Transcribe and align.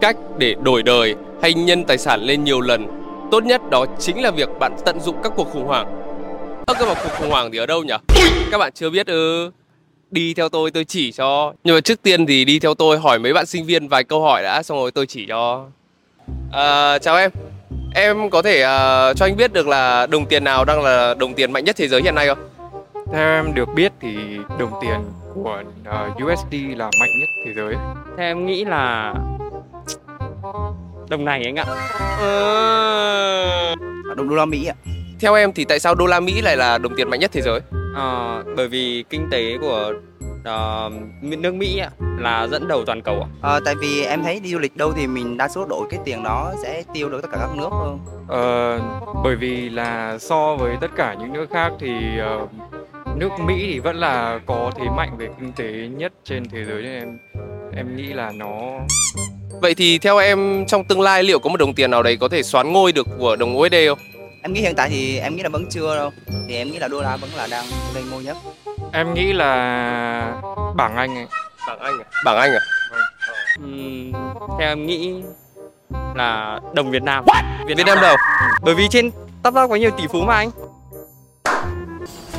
cách 0.00 0.16
để 0.38 0.54
đổi 0.62 0.82
đời 0.82 1.14
hay 1.42 1.54
nhân 1.54 1.84
tài 1.84 1.98
sản 1.98 2.22
lên 2.22 2.44
nhiều 2.44 2.60
lần, 2.60 2.86
tốt 3.30 3.44
nhất 3.44 3.70
đó 3.70 3.86
chính 3.98 4.22
là 4.22 4.30
việc 4.30 4.48
bạn 4.58 4.76
tận 4.84 5.00
dụng 5.00 5.16
các 5.22 5.32
cuộc 5.36 5.48
khủng 5.52 5.66
hoảng. 5.66 6.02
Ơ 6.66 6.74
cơ 6.78 6.86
mà 6.86 6.94
cuộc 6.94 7.10
khủng 7.18 7.30
hoảng 7.30 7.52
thì 7.52 7.58
ở 7.58 7.66
đâu 7.66 7.82
nhỉ? 7.82 7.94
Các 8.50 8.58
bạn 8.58 8.72
chưa 8.74 8.90
biết 8.90 9.06
ư? 9.06 9.50
Đi 10.10 10.34
theo 10.34 10.48
tôi 10.48 10.70
tôi 10.70 10.84
chỉ 10.84 11.12
cho. 11.12 11.52
Nhưng 11.64 11.74
mà 11.74 11.80
trước 11.80 12.02
tiên 12.02 12.26
thì 12.26 12.44
đi 12.44 12.58
theo 12.58 12.74
tôi 12.74 12.98
hỏi 12.98 13.18
mấy 13.18 13.32
bạn 13.32 13.46
sinh 13.46 13.64
viên 13.64 13.88
vài 13.88 14.04
câu 14.04 14.22
hỏi 14.22 14.42
đã 14.42 14.62
xong 14.62 14.78
rồi 14.78 14.90
tôi 14.90 15.06
chỉ 15.06 15.26
cho. 15.28 15.64
À, 16.52 16.98
chào 16.98 17.16
em. 17.16 17.30
Em 17.94 18.30
có 18.30 18.42
thể 18.42 18.62
uh, 18.62 19.16
cho 19.16 19.26
anh 19.26 19.36
biết 19.36 19.52
được 19.52 19.68
là 19.68 20.06
đồng 20.06 20.26
tiền 20.26 20.44
nào 20.44 20.64
đang 20.64 20.82
là 20.82 21.14
đồng 21.14 21.34
tiền 21.34 21.52
mạnh 21.52 21.64
nhất 21.64 21.76
thế 21.78 21.88
giới 21.88 22.02
hiện 22.02 22.14
nay 22.14 22.26
không? 22.28 22.38
Theo 23.12 23.36
em 23.36 23.54
được 23.54 23.68
biết 23.74 23.92
thì 24.00 24.16
đồng 24.58 24.72
tiền 24.82 24.96
của 25.34 25.62
uh, 25.88 26.24
USD 26.24 26.54
là 26.76 26.90
mạnh 27.00 27.10
nhất 27.20 27.28
thế 27.46 27.52
giới. 27.56 27.74
Theo 28.16 28.26
em 28.26 28.46
nghĩ 28.46 28.64
là 28.64 29.14
đồng 31.08 31.24
này 31.24 31.42
anh 31.44 31.56
ạ. 31.56 31.64
Ờ... 32.20 33.74
Đồng 34.16 34.28
đô 34.28 34.36
la 34.36 34.44
Mỹ 34.44 34.66
ạ. 34.66 34.74
Theo 35.20 35.34
em 35.34 35.52
thì 35.52 35.64
tại 35.64 35.80
sao 35.80 35.94
đô 35.94 36.06
la 36.06 36.20
Mỹ 36.20 36.42
lại 36.42 36.56
là 36.56 36.78
đồng 36.78 36.96
tiền 36.96 37.10
mạnh 37.10 37.20
nhất 37.20 37.30
thế 37.32 37.42
giới? 37.42 37.60
Ờ, 37.94 38.42
bởi 38.56 38.68
vì 38.68 39.04
kinh 39.10 39.28
tế 39.30 39.56
của 39.60 39.92
uh, 40.40 40.92
nước 41.22 41.54
Mỹ 41.54 41.78
ạ, 41.78 41.90
là 42.18 42.46
dẫn 42.46 42.68
đầu 42.68 42.84
toàn 42.84 43.02
cầu 43.02 43.20
ạ. 43.20 43.28
Ờ, 43.42 43.60
tại 43.64 43.74
vì 43.74 44.04
em 44.04 44.22
thấy 44.22 44.40
đi 44.40 44.50
du 44.50 44.58
lịch 44.58 44.76
đâu 44.76 44.92
thì 44.92 45.06
mình 45.06 45.36
đa 45.36 45.48
số 45.48 45.66
đổi 45.66 45.86
cái 45.90 46.00
tiền 46.04 46.22
đó 46.22 46.52
sẽ 46.62 46.82
tiêu 46.94 47.08
được 47.08 47.22
tất 47.22 47.28
cả 47.32 47.38
các 47.40 47.56
nước 47.56 47.68
hơn. 47.70 47.98
Ờ, 48.28 48.80
bởi 49.24 49.36
vì 49.36 49.68
là 49.68 50.18
so 50.18 50.56
với 50.56 50.76
tất 50.80 50.90
cả 50.96 51.16
những 51.20 51.32
nước 51.32 51.46
khác 51.50 51.72
thì 51.80 51.90
uh, 52.42 52.50
nước 53.16 53.28
Mỹ 53.46 53.54
thì 53.72 53.78
vẫn 53.78 53.96
là 53.96 54.40
có 54.46 54.70
thế 54.76 54.84
mạnh 54.96 55.16
về 55.18 55.28
kinh 55.40 55.52
tế 55.52 55.88
nhất 55.96 56.12
trên 56.24 56.48
thế 56.48 56.64
giới 56.64 56.82
nên 56.82 56.92
em 56.92 57.18
em 57.76 57.96
nghĩ 57.96 58.06
là 58.06 58.32
nó 58.34 58.80
Vậy 59.50 59.74
thì 59.74 59.98
theo 59.98 60.18
em 60.18 60.64
trong 60.66 60.84
tương 60.84 61.00
lai 61.00 61.22
liệu 61.22 61.38
có 61.38 61.50
một 61.50 61.56
đồng 61.56 61.74
tiền 61.74 61.90
nào 61.90 62.02
đấy 62.02 62.16
có 62.16 62.28
thể 62.28 62.42
xoán 62.42 62.72
ngôi 62.72 62.92
được 62.92 63.06
của 63.18 63.36
đồng 63.36 63.58
USD 63.58 63.74
không? 63.88 63.98
Em 64.42 64.52
nghĩ 64.52 64.60
hiện 64.60 64.74
tại 64.76 64.88
thì 64.88 65.18
em 65.18 65.36
nghĩ 65.36 65.42
là 65.42 65.48
vẫn 65.48 65.66
chưa 65.70 65.96
đâu. 65.96 66.10
Thì 66.48 66.56
em 66.56 66.70
nghĩ 66.70 66.78
là 66.78 66.88
đô 66.88 67.02
la 67.02 67.16
vẫn 67.16 67.30
là 67.36 67.46
đang 67.50 67.64
lên 67.94 68.04
ngôi 68.10 68.24
nhất. 68.24 68.36
em 68.92 69.14
nghĩ 69.14 69.32
là 69.32 70.40
bảng 70.76 70.96
Anh 70.96 71.16
ấy. 71.16 71.26
Bảng 71.66 71.78
Anh 71.78 71.98
à? 71.98 72.04
Bảng 72.24 72.36
Anh 72.36 72.52
à? 72.52 72.60
Ừm, 73.58 74.12
theo 74.58 74.68
em 74.68 74.86
nghĩ 74.86 75.22
là 76.14 76.60
đồng 76.74 76.90
Việt 76.90 77.02
Nam. 77.02 77.24
Việt 77.68 77.86
Nam 77.86 77.98
đâu? 78.00 78.16
Bởi 78.62 78.74
vì 78.74 78.88
trên 78.90 79.10
top 79.42 79.54
top 79.54 79.70
có 79.70 79.76
nhiều 79.76 79.90
tỷ 79.90 80.04
phú 80.12 80.20
mà 80.22 80.34
anh. 80.34 80.50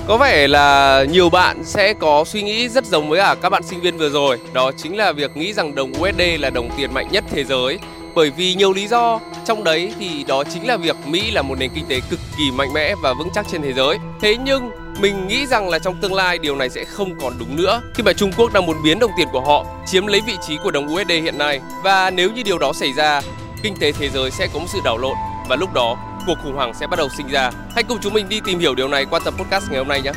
Có 0.07 0.17
vẻ 0.17 0.47
là 0.47 1.03
nhiều 1.09 1.29
bạn 1.29 1.63
sẽ 1.63 1.93
có 1.93 2.23
suy 2.27 2.41
nghĩ 2.41 2.69
rất 2.69 2.85
giống 2.85 3.09
với 3.09 3.19
cả 3.19 3.35
các 3.41 3.49
bạn 3.49 3.63
sinh 3.63 3.81
viên 3.81 3.97
vừa 3.97 4.09
rồi. 4.09 4.39
Đó 4.53 4.71
chính 4.77 4.97
là 4.97 5.11
việc 5.11 5.37
nghĩ 5.37 5.53
rằng 5.53 5.75
đồng 5.75 5.91
USD 5.91 6.21
là 6.39 6.49
đồng 6.49 6.69
tiền 6.77 6.93
mạnh 6.93 7.07
nhất 7.11 7.23
thế 7.31 7.43
giới. 7.43 7.79
Bởi 8.15 8.29
vì 8.29 8.53
nhiều 8.55 8.73
lý 8.73 8.87
do. 8.87 9.19
Trong 9.45 9.63
đấy 9.63 9.93
thì 9.99 10.23
đó 10.27 10.43
chính 10.43 10.67
là 10.67 10.77
việc 10.77 10.95
Mỹ 11.05 11.31
là 11.31 11.41
một 11.41 11.59
nền 11.59 11.69
kinh 11.75 11.85
tế 11.85 11.99
cực 12.09 12.19
kỳ 12.37 12.51
mạnh 12.51 12.73
mẽ 12.73 12.95
và 13.03 13.13
vững 13.13 13.29
chắc 13.33 13.45
trên 13.51 13.61
thế 13.61 13.73
giới. 13.73 13.97
Thế 14.21 14.37
nhưng, 14.43 14.69
mình 15.01 15.27
nghĩ 15.27 15.45
rằng 15.45 15.69
là 15.69 15.79
trong 15.79 15.95
tương 16.01 16.13
lai 16.13 16.37
điều 16.37 16.55
này 16.55 16.69
sẽ 16.69 16.83
không 16.83 17.19
còn 17.21 17.33
đúng 17.39 17.55
nữa. 17.55 17.81
Khi 17.93 18.03
mà 18.03 18.13
Trung 18.13 18.31
Quốc 18.37 18.53
đang 18.53 18.65
muốn 18.65 18.83
biến 18.83 18.99
đồng 18.99 19.11
tiền 19.17 19.27
của 19.31 19.41
họ, 19.41 19.65
chiếm 19.87 20.07
lấy 20.07 20.21
vị 20.27 20.33
trí 20.47 20.57
của 20.63 20.71
đồng 20.71 20.93
USD 20.93 21.11
hiện 21.11 21.37
nay. 21.37 21.59
Và 21.83 22.09
nếu 22.09 22.31
như 22.31 22.43
điều 22.43 22.57
đó 22.57 22.73
xảy 22.73 22.93
ra, 22.93 23.21
Kinh 23.63 23.75
tế 23.75 23.91
thế 23.91 24.09
giới 24.09 24.31
sẽ 24.31 24.47
có 24.53 24.59
một 24.59 24.65
sự 24.73 24.79
đảo 24.83 24.97
lộn. 24.97 25.15
Và 25.49 25.55
lúc 25.55 25.73
đó 25.73 25.97
cuộc 26.27 26.37
khủng 26.43 26.55
hoảng 26.55 26.73
sẽ 26.73 26.87
bắt 26.87 26.97
đầu 26.97 27.09
sinh 27.09 27.27
ra. 27.27 27.51
Hãy 27.75 27.83
cùng 27.83 27.97
chúng 28.01 28.13
mình 28.13 28.29
đi 28.29 28.41
tìm 28.45 28.59
hiểu 28.59 28.75
điều 28.75 28.87
này 28.87 29.05
qua 29.05 29.19
tập 29.25 29.33
podcast 29.37 29.69
ngày 29.69 29.77
hôm 29.77 29.87
nay 29.87 30.01
nhé. 30.01 30.11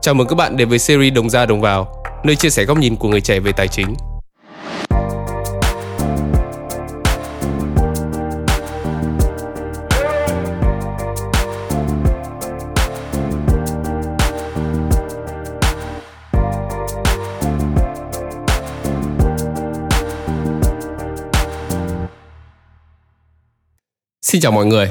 Chào 0.00 0.14
mừng 0.14 0.26
các 0.28 0.34
bạn 0.36 0.56
đến 0.56 0.68
với 0.68 0.78
series 0.78 1.14
Đồng 1.14 1.30
ra 1.30 1.46
đồng 1.46 1.60
vào, 1.60 2.02
nơi 2.24 2.36
chia 2.36 2.50
sẻ 2.50 2.64
góc 2.64 2.78
nhìn 2.78 2.96
của 2.96 3.08
người 3.08 3.20
trẻ 3.20 3.40
về 3.40 3.52
tài 3.52 3.68
chính. 3.68 3.94
Xin 24.30 24.40
chào 24.40 24.52
mọi 24.52 24.66
người. 24.66 24.90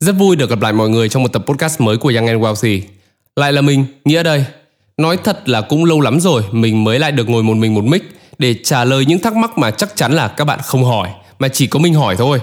Rất 0.00 0.12
vui 0.12 0.36
được 0.36 0.50
gặp 0.50 0.60
lại 0.60 0.72
mọi 0.72 0.88
người 0.88 1.08
trong 1.08 1.22
một 1.22 1.32
tập 1.32 1.42
podcast 1.46 1.80
mới 1.80 1.96
của 1.96 2.12
Young 2.16 2.26
and 2.26 2.42
Wealthy. 2.42 2.80
Lại 3.36 3.52
là 3.52 3.60
mình, 3.60 3.84
Nghĩa 4.04 4.22
đây. 4.22 4.44
Nói 4.96 5.16
thật 5.24 5.48
là 5.48 5.60
cũng 5.60 5.84
lâu 5.84 6.00
lắm 6.00 6.20
rồi 6.20 6.42
mình 6.52 6.84
mới 6.84 6.98
lại 6.98 7.12
được 7.12 7.28
ngồi 7.28 7.42
một 7.42 7.56
mình 7.56 7.74
một 7.74 7.84
mic 7.84 8.02
để 8.38 8.54
trả 8.64 8.84
lời 8.84 9.04
những 9.06 9.18
thắc 9.18 9.36
mắc 9.36 9.58
mà 9.58 9.70
chắc 9.70 9.96
chắn 9.96 10.12
là 10.12 10.28
các 10.28 10.44
bạn 10.44 10.60
không 10.64 10.84
hỏi, 10.84 11.08
mà 11.38 11.48
chỉ 11.48 11.66
có 11.66 11.78
mình 11.78 11.94
hỏi 11.94 12.16
thôi. 12.18 12.40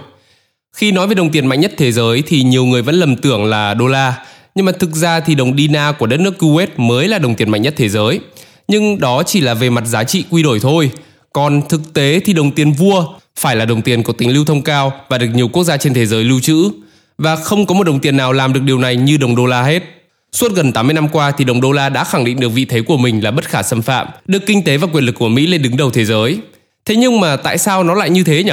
Khi 0.75 0.91
nói 0.91 1.07
về 1.07 1.15
đồng 1.15 1.31
tiền 1.31 1.47
mạnh 1.47 1.59
nhất 1.59 1.71
thế 1.77 1.91
giới 1.91 2.23
thì 2.27 2.43
nhiều 2.43 2.65
người 2.65 2.81
vẫn 2.81 2.95
lầm 2.95 3.15
tưởng 3.15 3.45
là 3.45 3.73
đô 3.73 3.87
la, 3.87 4.25
nhưng 4.55 4.65
mà 4.65 4.71
thực 4.71 4.95
ra 4.95 5.19
thì 5.19 5.35
đồng 5.35 5.57
dinar 5.57 5.95
của 5.99 6.07
đất 6.07 6.19
nước 6.19 6.43
Kuwait 6.43 6.67
mới 6.77 7.07
là 7.07 7.19
đồng 7.19 7.35
tiền 7.35 7.49
mạnh 7.49 7.61
nhất 7.61 7.73
thế 7.77 7.89
giới. 7.89 8.19
Nhưng 8.67 8.99
đó 8.99 9.23
chỉ 9.23 9.41
là 9.41 9.53
về 9.53 9.69
mặt 9.69 9.85
giá 9.85 10.03
trị 10.03 10.23
quy 10.29 10.43
đổi 10.43 10.59
thôi. 10.59 10.91
Còn 11.33 11.61
thực 11.69 11.93
tế 11.93 12.19
thì 12.25 12.33
đồng 12.33 12.51
tiền 12.51 12.71
vua 12.71 13.07
phải 13.39 13.55
là 13.55 13.65
đồng 13.65 13.81
tiền 13.81 14.03
có 14.03 14.13
tính 14.13 14.33
lưu 14.33 14.45
thông 14.45 14.61
cao 14.61 14.93
và 15.09 15.17
được 15.17 15.27
nhiều 15.33 15.47
quốc 15.47 15.63
gia 15.63 15.77
trên 15.77 15.93
thế 15.93 16.05
giới 16.05 16.23
lưu 16.23 16.39
trữ. 16.39 16.69
Và 17.17 17.35
không 17.35 17.65
có 17.65 17.75
một 17.75 17.83
đồng 17.83 17.99
tiền 17.99 18.17
nào 18.17 18.33
làm 18.33 18.53
được 18.53 18.61
điều 18.63 18.77
này 18.79 18.95
như 18.95 19.17
đồng 19.17 19.35
đô 19.35 19.45
la 19.45 19.63
hết. 19.63 19.83
Suốt 20.31 20.51
gần 20.55 20.71
80 20.71 20.93
năm 20.93 21.09
qua 21.09 21.31
thì 21.31 21.45
đồng 21.45 21.61
đô 21.61 21.71
la 21.71 21.89
đã 21.89 22.03
khẳng 22.03 22.25
định 22.25 22.39
được 22.39 22.49
vị 22.49 22.65
thế 22.65 22.81
của 22.81 22.97
mình 22.97 23.23
là 23.23 23.31
bất 23.31 23.45
khả 23.45 23.63
xâm 23.63 23.81
phạm, 23.81 24.07
được 24.25 24.45
kinh 24.45 24.63
tế 24.63 24.77
và 24.77 24.87
quyền 24.93 25.03
lực 25.03 25.15
của 25.15 25.29
Mỹ 25.29 25.47
lên 25.47 25.61
đứng 25.61 25.77
đầu 25.77 25.89
thế 25.89 26.05
giới. 26.05 26.39
Thế 26.85 26.95
nhưng 26.95 27.19
mà 27.19 27.35
tại 27.35 27.57
sao 27.57 27.83
nó 27.83 27.93
lại 27.93 28.09
như 28.09 28.23
thế 28.23 28.43
nhỉ? 28.43 28.51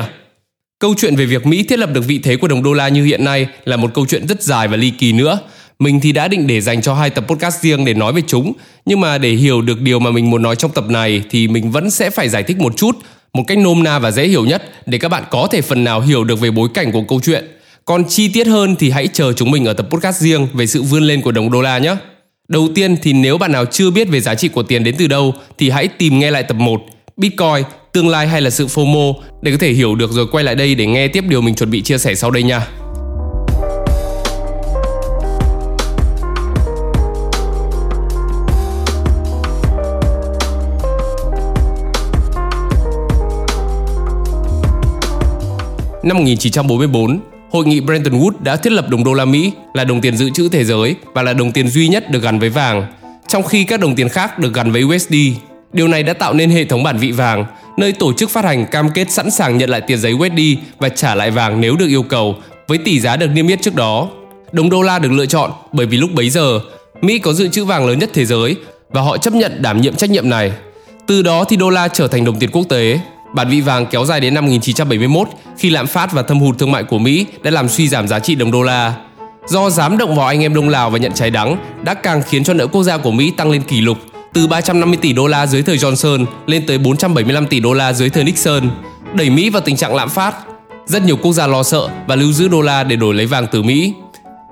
Câu 0.78 0.94
chuyện 0.98 1.16
về 1.16 1.24
việc 1.26 1.46
Mỹ 1.46 1.62
thiết 1.62 1.78
lập 1.78 1.90
được 1.92 2.04
vị 2.06 2.18
thế 2.18 2.36
của 2.36 2.48
đồng 2.48 2.62
đô 2.62 2.72
la 2.72 2.88
như 2.88 3.04
hiện 3.04 3.24
nay 3.24 3.46
là 3.64 3.76
một 3.76 3.94
câu 3.94 4.06
chuyện 4.06 4.26
rất 4.26 4.42
dài 4.42 4.68
và 4.68 4.76
ly 4.76 4.90
kỳ 4.90 5.12
nữa. 5.12 5.38
Mình 5.78 6.00
thì 6.00 6.12
đã 6.12 6.28
định 6.28 6.46
để 6.46 6.60
dành 6.60 6.82
cho 6.82 6.94
hai 6.94 7.10
tập 7.10 7.24
podcast 7.28 7.60
riêng 7.60 7.84
để 7.84 7.94
nói 7.94 8.12
về 8.12 8.22
chúng, 8.26 8.52
nhưng 8.86 9.00
mà 9.00 9.18
để 9.18 9.30
hiểu 9.30 9.62
được 9.62 9.80
điều 9.80 9.98
mà 9.98 10.10
mình 10.10 10.30
muốn 10.30 10.42
nói 10.42 10.56
trong 10.56 10.70
tập 10.70 10.84
này 10.88 11.22
thì 11.30 11.48
mình 11.48 11.70
vẫn 11.70 11.90
sẽ 11.90 12.10
phải 12.10 12.28
giải 12.28 12.42
thích 12.42 12.58
một 12.58 12.76
chút, 12.76 12.98
một 13.32 13.44
cách 13.46 13.58
nôm 13.58 13.82
na 13.82 13.98
và 13.98 14.10
dễ 14.10 14.28
hiểu 14.28 14.44
nhất 14.44 14.62
để 14.86 14.98
các 14.98 15.08
bạn 15.08 15.24
có 15.30 15.48
thể 15.50 15.60
phần 15.60 15.84
nào 15.84 16.00
hiểu 16.00 16.24
được 16.24 16.40
về 16.40 16.50
bối 16.50 16.68
cảnh 16.74 16.92
của 16.92 17.02
câu 17.02 17.20
chuyện. 17.24 17.44
Còn 17.84 18.04
chi 18.08 18.28
tiết 18.28 18.46
hơn 18.46 18.76
thì 18.76 18.90
hãy 18.90 19.08
chờ 19.08 19.32
chúng 19.32 19.50
mình 19.50 19.64
ở 19.64 19.72
tập 19.72 19.86
podcast 19.90 20.20
riêng 20.20 20.48
về 20.52 20.66
sự 20.66 20.82
vươn 20.82 21.02
lên 21.02 21.22
của 21.22 21.32
đồng 21.32 21.50
đô 21.50 21.60
la 21.60 21.78
nhé. 21.78 21.96
Đầu 22.48 22.68
tiên 22.74 22.96
thì 23.02 23.12
nếu 23.12 23.38
bạn 23.38 23.52
nào 23.52 23.64
chưa 23.64 23.90
biết 23.90 24.08
về 24.08 24.20
giá 24.20 24.34
trị 24.34 24.48
của 24.48 24.62
tiền 24.62 24.84
đến 24.84 24.94
từ 24.98 25.06
đâu 25.06 25.34
thì 25.58 25.70
hãy 25.70 25.88
tìm 25.88 26.18
nghe 26.18 26.30
lại 26.30 26.42
tập 26.42 26.54
1 26.54 26.82
Bitcoin, 27.16 27.64
tương 27.92 28.08
lai 28.08 28.28
hay 28.28 28.40
là 28.40 28.50
sự 28.50 28.66
FOMO 28.66 29.14
để 29.42 29.52
có 29.52 29.58
thể 29.60 29.72
hiểu 29.72 29.94
được 29.94 30.12
rồi 30.12 30.26
quay 30.32 30.44
lại 30.44 30.54
đây 30.54 30.74
để 30.74 30.86
nghe 30.86 31.08
tiếp 31.08 31.24
điều 31.28 31.40
mình 31.40 31.54
chuẩn 31.54 31.70
bị 31.70 31.82
chia 31.82 31.98
sẻ 31.98 32.14
sau 32.14 32.30
đây 32.30 32.42
nha. 32.42 32.79
Năm 46.02 46.16
1944, 46.16 47.20
Hội 47.50 47.66
nghị 47.66 47.80
Bretton 47.80 48.20
Woods 48.20 48.32
đã 48.42 48.56
thiết 48.56 48.72
lập 48.72 48.88
đồng 48.88 49.04
đô 49.04 49.14
la 49.14 49.24
Mỹ 49.24 49.52
là 49.74 49.84
đồng 49.84 50.00
tiền 50.00 50.16
dự 50.16 50.30
trữ 50.30 50.48
thế 50.48 50.64
giới 50.64 50.94
và 51.14 51.22
là 51.22 51.32
đồng 51.32 51.52
tiền 51.52 51.68
duy 51.68 51.88
nhất 51.88 52.10
được 52.10 52.22
gắn 52.22 52.38
với 52.38 52.48
vàng, 52.48 52.86
trong 53.28 53.42
khi 53.42 53.64
các 53.64 53.80
đồng 53.80 53.94
tiền 53.94 54.08
khác 54.08 54.38
được 54.38 54.54
gắn 54.54 54.72
với 54.72 54.84
USD. 54.84 55.14
Điều 55.72 55.88
này 55.88 56.02
đã 56.02 56.12
tạo 56.12 56.34
nên 56.34 56.50
hệ 56.50 56.64
thống 56.64 56.82
bản 56.82 56.98
vị 56.98 57.12
vàng, 57.12 57.44
nơi 57.76 57.92
tổ 57.92 58.12
chức 58.12 58.30
phát 58.30 58.44
hành 58.44 58.66
cam 58.66 58.90
kết 58.90 59.10
sẵn 59.10 59.30
sàng 59.30 59.58
nhận 59.58 59.70
lại 59.70 59.80
tiền 59.80 59.98
giấy 59.98 60.12
USD 60.12 60.40
và 60.78 60.88
trả 60.88 61.14
lại 61.14 61.30
vàng 61.30 61.60
nếu 61.60 61.76
được 61.76 61.88
yêu 61.88 62.02
cầu, 62.02 62.36
với 62.68 62.78
tỷ 62.78 63.00
giá 63.00 63.16
được 63.16 63.28
niêm 63.34 63.48
yết 63.48 63.62
trước 63.62 63.74
đó. 63.74 64.08
Đồng 64.52 64.70
đô 64.70 64.82
la 64.82 64.98
được 64.98 65.12
lựa 65.12 65.26
chọn 65.26 65.50
bởi 65.72 65.86
vì 65.86 65.96
lúc 65.96 66.10
bấy 66.14 66.30
giờ, 66.30 66.60
Mỹ 67.02 67.18
có 67.18 67.32
dự 67.32 67.48
trữ 67.48 67.64
vàng 67.64 67.86
lớn 67.86 67.98
nhất 67.98 68.10
thế 68.14 68.24
giới 68.24 68.56
và 68.90 69.00
họ 69.00 69.16
chấp 69.18 69.34
nhận 69.34 69.62
đảm 69.62 69.80
nhiệm 69.80 69.94
trách 69.94 70.10
nhiệm 70.10 70.28
này. 70.28 70.52
Từ 71.06 71.22
đó 71.22 71.44
thì 71.44 71.56
đô 71.56 71.70
la 71.70 71.88
trở 71.88 72.08
thành 72.08 72.24
đồng 72.24 72.38
tiền 72.38 72.50
quốc 72.52 72.64
tế. 72.68 73.00
Bản 73.34 73.48
vị 73.48 73.60
vàng 73.60 73.86
kéo 73.86 74.04
dài 74.04 74.20
đến 74.20 74.34
năm 74.34 74.44
1971 74.44 75.28
khi 75.58 75.70
lạm 75.70 75.86
phát 75.86 76.12
và 76.12 76.22
thâm 76.22 76.40
hụt 76.40 76.58
thương 76.58 76.72
mại 76.72 76.84
của 76.84 76.98
Mỹ 76.98 77.26
đã 77.42 77.50
làm 77.50 77.68
suy 77.68 77.88
giảm 77.88 78.08
giá 78.08 78.18
trị 78.18 78.34
đồng 78.34 78.50
đô 78.50 78.62
la. 78.62 78.94
Do 79.46 79.70
dám 79.70 79.98
động 79.98 80.16
vào 80.16 80.26
anh 80.26 80.42
em 80.42 80.54
Đông 80.54 80.68
Lào 80.68 80.90
và 80.90 80.98
nhận 80.98 81.12
trái 81.12 81.30
đắng 81.30 81.56
đã 81.82 81.94
càng 81.94 82.22
khiến 82.22 82.44
cho 82.44 82.54
nợ 82.54 82.66
quốc 82.66 82.82
gia 82.82 82.96
của 82.96 83.10
Mỹ 83.10 83.32
tăng 83.36 83.50
lên 83.50 83.62
kỷ 83.62 83.80
lục 83.80 83.98
từ 84.32 84.46
350 84.46 84.98
tỷ 85.02 85.12
đô 85.12 85.26
la 85.26 85.46
dưới 85.46 85.62
thời 85.62 85.76
Johnson 85.76 86.24
lên 86.46 86.66
tới 86.66 86.78
475 86.78 87.46
tỷ 87.46 87.60
đô 87.60 87.72
la 87.72 87.92
dưới 87.92 88.10
thời 88.10 88.24
Nixon, 88.24 88.70
đẩy 89.14 89.30
Mỹ 89.30 89.50
vào 89.50 89.62
tình 89.62 89.76
trạng 89.76 89.94
lạm 89.94 90.08
phát. 90.08 90.34
Rất 90.86 91.02
nhiều 91.02 91.16
quốc 91.16 91.32
gia 91.32 91.46
lo 91.46 91.62
sợ 91.62 91.88
và 92.06 92.16
lưu 92.16 92.32
giữ 92.32 92.48
đô 92.48 92.60
la 92.60 92.84
để 92.84 92.96
đổi 92.96 93.14
lấy 93.14 93.26
vàng 93.26 93.46
từ 93.52 93.62
Mỹ. 93.62 93.92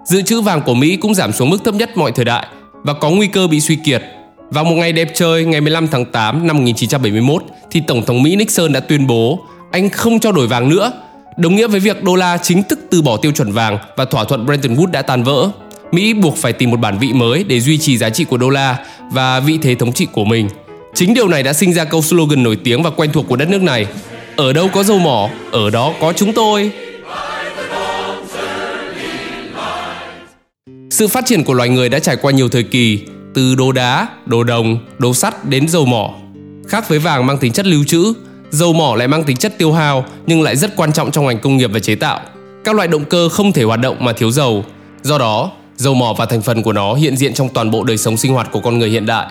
Dự 0.05 0.23
trữ 0.23 0.41
vàng 0.41 0.63
của 0.63 0.75
Mỹ 0.75 0.97
cũng 0.97 1.15
giảm 1.15 1.33
xuống 1.33 1.51
mức 1.51 1.65
thấp 1.65 1.75
nhất 1.75 1.97
mọi 1.97 2.13
thời 2.13 2.25
đại 2.25 2.47
và 2.83 2.93
có 2.93 3.11
nguy 3.11 3.27
cơ 3.27 3.47
bị 3.47 3.61
suy 3.61 3.77
kiệt 3.77 4.03
vào 4.51 4.65
một 4.65 4.75
ngày 4.75 4.93
đẹp 4.93 5.13
trời 5.15 5.45
ngày 5.45 5.61
15 5.61 5.89
tháng 5.89 6.05
8 6.05 6.47
năm 6.47 6.57
1971 6.57 7.43
thì 7.71 7.83
Tổng 7.87 8.05
thống 8.05 8.23
Mỹ 8.23 8.37
Nixon 8.37 8.73
đã 8.73 8.81
tuyên 8.81 9.07
bố 9.07 9.41
anh 9.71 9.91
không 9.91 10.21
cho 10.21 10.33
đổi 10.33 10.47
vàng 10.47 10.69
nữa, 10.69 10.93
đồng 11.37 11.57
nghĩa 11.57 11.67
với 11.67 11.81
việc 11.81 12.03
đô 12.03 12.15
la 12.17 12.39
chính 12.43 12.63
thức 12.63 12.79
từ 12.91 13.03
bỏ 13.03 13.17
tiêu 13.17 13.33
chuẩn 13.33 13.53
vàng 13.53 13.79
và 13.97 14.05
thỏa 14.05 14.25
thuận 14.25 14.47
Bretton 14.47 14.75
Woods 14.75 14.91
đã 14.91 15.03
tan 15.03 15.23
vỡ. 15.23 15.51
Mỹ 15.93 16.15
buộc 16.15 16.37
phải 16.37 16.53
tìm 16.53 16.71
một 16.71 16.81
bản 16.81 16.99
vị 16.99 17.13
mới 17.13 17.45
để 17.45 17.61
duy 17.61 17.79
trì 17.79 17.99
giá 17.99 18.11
trị 18.11 18.25
của 18.25 18.37
đô 18.37 18.49
la 18.51 18.79
và 19.11 19.41
vị 19.41 19.59
thế 19.63 19.75
thống 19.75 19.93
trị 19.93 20.07
của 20.13 20.25
mình. 20.25 20.49
Chính 20.95 21.15
điều 21.15 21.29
này 21.29 21.43
đã 21.43 21.53
sinh 21.53 21.73
ra 21.73 21.85
câu 21.85 22.03
slogan 22.03 22.43
nổi 22.43 22.57
tiếng 22.65 22.83
và 22.83 22.91
quen 22.91 23.11
thuộc 23.13 23.29
của 23.29 23.37
đất 23.37 23.49
nước 23.49 23.63
này. 23.63 23.87
Ở 24.37 24.53
đâu 24.53 24.69
có 24.73 24.83
dầu 24.83 24.99
mỏ, 24.99 25.31
ở 25.53 25.71
đó 25.71 25.93
có 26.01 26.13
chúng 26.13 26.33
tôi. 26.33 26.71
Sự 30.91 31.09
phát 31.09 31.27
triển 31.27 31.45
của 31.45 31.55
loài 31.55 31.69
người 31.69 31.89
đã 31.89 31.99
trải 31.99 32.17
qua 32.17 32.33
nhiều 32.33 32.49
thời 32.49 32.63
kỳ, 32.63 33.01
từ 33.39 33.55
đồ 33.55 33.73
đá, 33.73 34.09
đồ 34.27 34.45
đồng, 34.45 34.79
đồ 34.99 35.15
sắt 35.15 35.49
đến 35.49 35.69
dầu 35.69 35.87
mỏ. 35.87 36.11
Khác 36.69 36.89
với 36.89 36.99
vàng 36.99 37.27
mang 37.27 37.39
tính 37.39 37.53
chất 37.53 37.67
lưu 37.67 37.85
trữ, 37.85 38.13
dầu 38.51 38.73
mỏ 38.73 38.95
lại 38.97 39.09
mang 39.09 39.25
tính 39.25 39.37
chất 39.37 39.59
tiêu 39.59 39.73
hao 39.73 40.05
nhưng 40.27 40.43
lại 40.43 40.57
rất 40.57 40.77
quan 40.77 40.93
trọng 40.93 41.11
trong 41.11 41.27
ngành 41.27 41.39
công 41.39 41.57
nghiệp 41.57 41.71
và 41.73 41.81
chế 41.81 41.95
tạo. 41.95 42.21
Các 42.65 42.75
loại 42.75 42.89
động 42.89 43.05
cơ 43.05 43.29
không 43.29 43.53
thể 43.53 43.63
hoạt 43.63 43.81
động 43.81 43.97
mà 44.01 44.13
thiếu 44.13 44.31
dầu. 44.31 44.65
Do 45.03 45.19
đó, 45.19 45.51
dầu 45.77 45.95
mỏ 45.95 46.15
và 46.19 46.27
thành 46.27 46.43
phần 46.43 46.63
của 46.63 46.73
nó 46.73 46.95
hiện 46.95 47.17
diện 47.17 47.35
trong 47.35 47.49
toàn 47.49 47.71
bộ 47.71 47.85
đời 47.85 47.97
sống 47.97 48.17
sinh 48.17 48.33
hoạt 48.33 48.53
của 48.53 48.61
con 48.61 48.79
người 48.79 48.91
hiện 48.91 49.07
đại. 49.07 49.27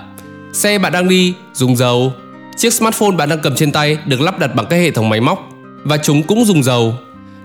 Xe 0.54 0.80
bạn 0.80 0.94
đang 0.94 1.08
đi 1.08 1.34
dùng 1.54 1.76
dầu, 1.76 2.14
chiếc 2.58 2.74
smartphone 2.74 3.12
bạn 3.12 3.30
đang 3.30 3.40
cầm 3.40 3.56
trên 3.56 3.72
tay 3.72 3.98
được 4.06 4.22
lắp 4.22 4.40
đặt 4.40 4.56
bằng 4.56 4.66
các 4.70 4.78
hệ 4.78 4.92
thống 4.92 5.10
máy 5.10 5.22
móc 5.22 5.50
và 5.84 5.98
chúng 5.98 6.24
cũng 6.24 6.46
dùng 6.46 6.64
dầu. 6.64 6.94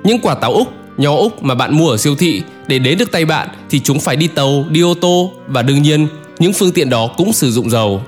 Những 0.05 0.19
quả 0.23 0.35
táo 0.35 0.53
Úc, 0.53 0.69
nho 0.97 1.17
Úc 1.17 1.43
mà 1.43 1.55
bạn 1.55 1.79
mua 1.79 1.91
ở 1.91 1.97
siêu 1.97 2.15
thị 2.19 2.43
để 2.67 2.79
đến 2.79 2.99
được 2.99 3.13
tay 3.13 3.25
bạn 3.25 3.49
thì 3.71 3.81
chúng 3.81 4.01
phải 4.01 4.17
đi 4.17 4.27
tàu, 4.27 4.65
đi 4.71 4.81
ô 4.81 4.95
tô 4.95 5.33
và 5.49 5.63
đương 5.63 5.83
nhiên 5.83 6.07
những 6.43 6.53
phương 6.53 6.73
tiện 6.73 6.91
đó 6.91 7.11
cũng 7.17 7.33
sử 7.33 7.51
dụng 7.51 7.71
dầu. 7.71 8.03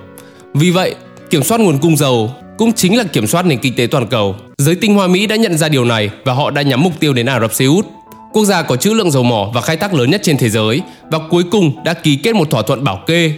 Vì 0.55 0.71
vậy, 0.71 0.95
kiểm 1.31 1.43
soát 1.43 1.61
nguồn 1.61 1.79
cung 1.79 1.97
dầu 1.97 2.31
cũng 2.59 2.73
chính 2.73 2.99
là 2.99 3.05
kiểm 3.05 3.27
soát 3.27 3.47
nền 3.47 3.59
kinh 3.59 3.75
tế 3.75 3.87
toàn 3.91 4.07
cầu. 4.07 4.37
Giới 4.59 4.75
tinh 4.75 4.95
hoa 4.95 5.07
Mỹ 5.07 5.27
đã 5.27 5.37
nhận 5.37 5.59
ra 5.59 5.69
điều 5.69 5.85
này 5.85 6.11
và 6.25 6.33
họ 6.33 6.51
đã 6.51 6.63
nhắm 6.63 6.83
mục 6.83 6.93
tiêu 7.01 7.13
đến 7.13 7.27
Ả 7.27 7.41
Rập 7.41 7.55
Xê 7.55 7.65
Út, 7.65 7.87
quốc 8.33 8.45
gia 8.45 8.63
có 8.63 8.77
trữ 8.77 8.91
lượng 8.91 9.11
dầu 9.11 9.23
mỏ 9.23 9.51
và 9.55 9.61
khai 9.61 9.77
thác 9.77 9.95
lớn 9.95 10.11
nhất 10.11 10.21
trên 10.25 10.37
thế 10.37 10.49
giới 10.49 10.83
và 11.11 11.19
cuối 11.31 11.45
cùng 11.51 11.85
đã 11.85 11.95
ký 11.95 12.17
kết 12.17 12.35
một 12.35 12.51
thỏa 12.51 12.63
thuận 12.63 12.85
bảo 12.85 13.03
kê. 13.07 13.33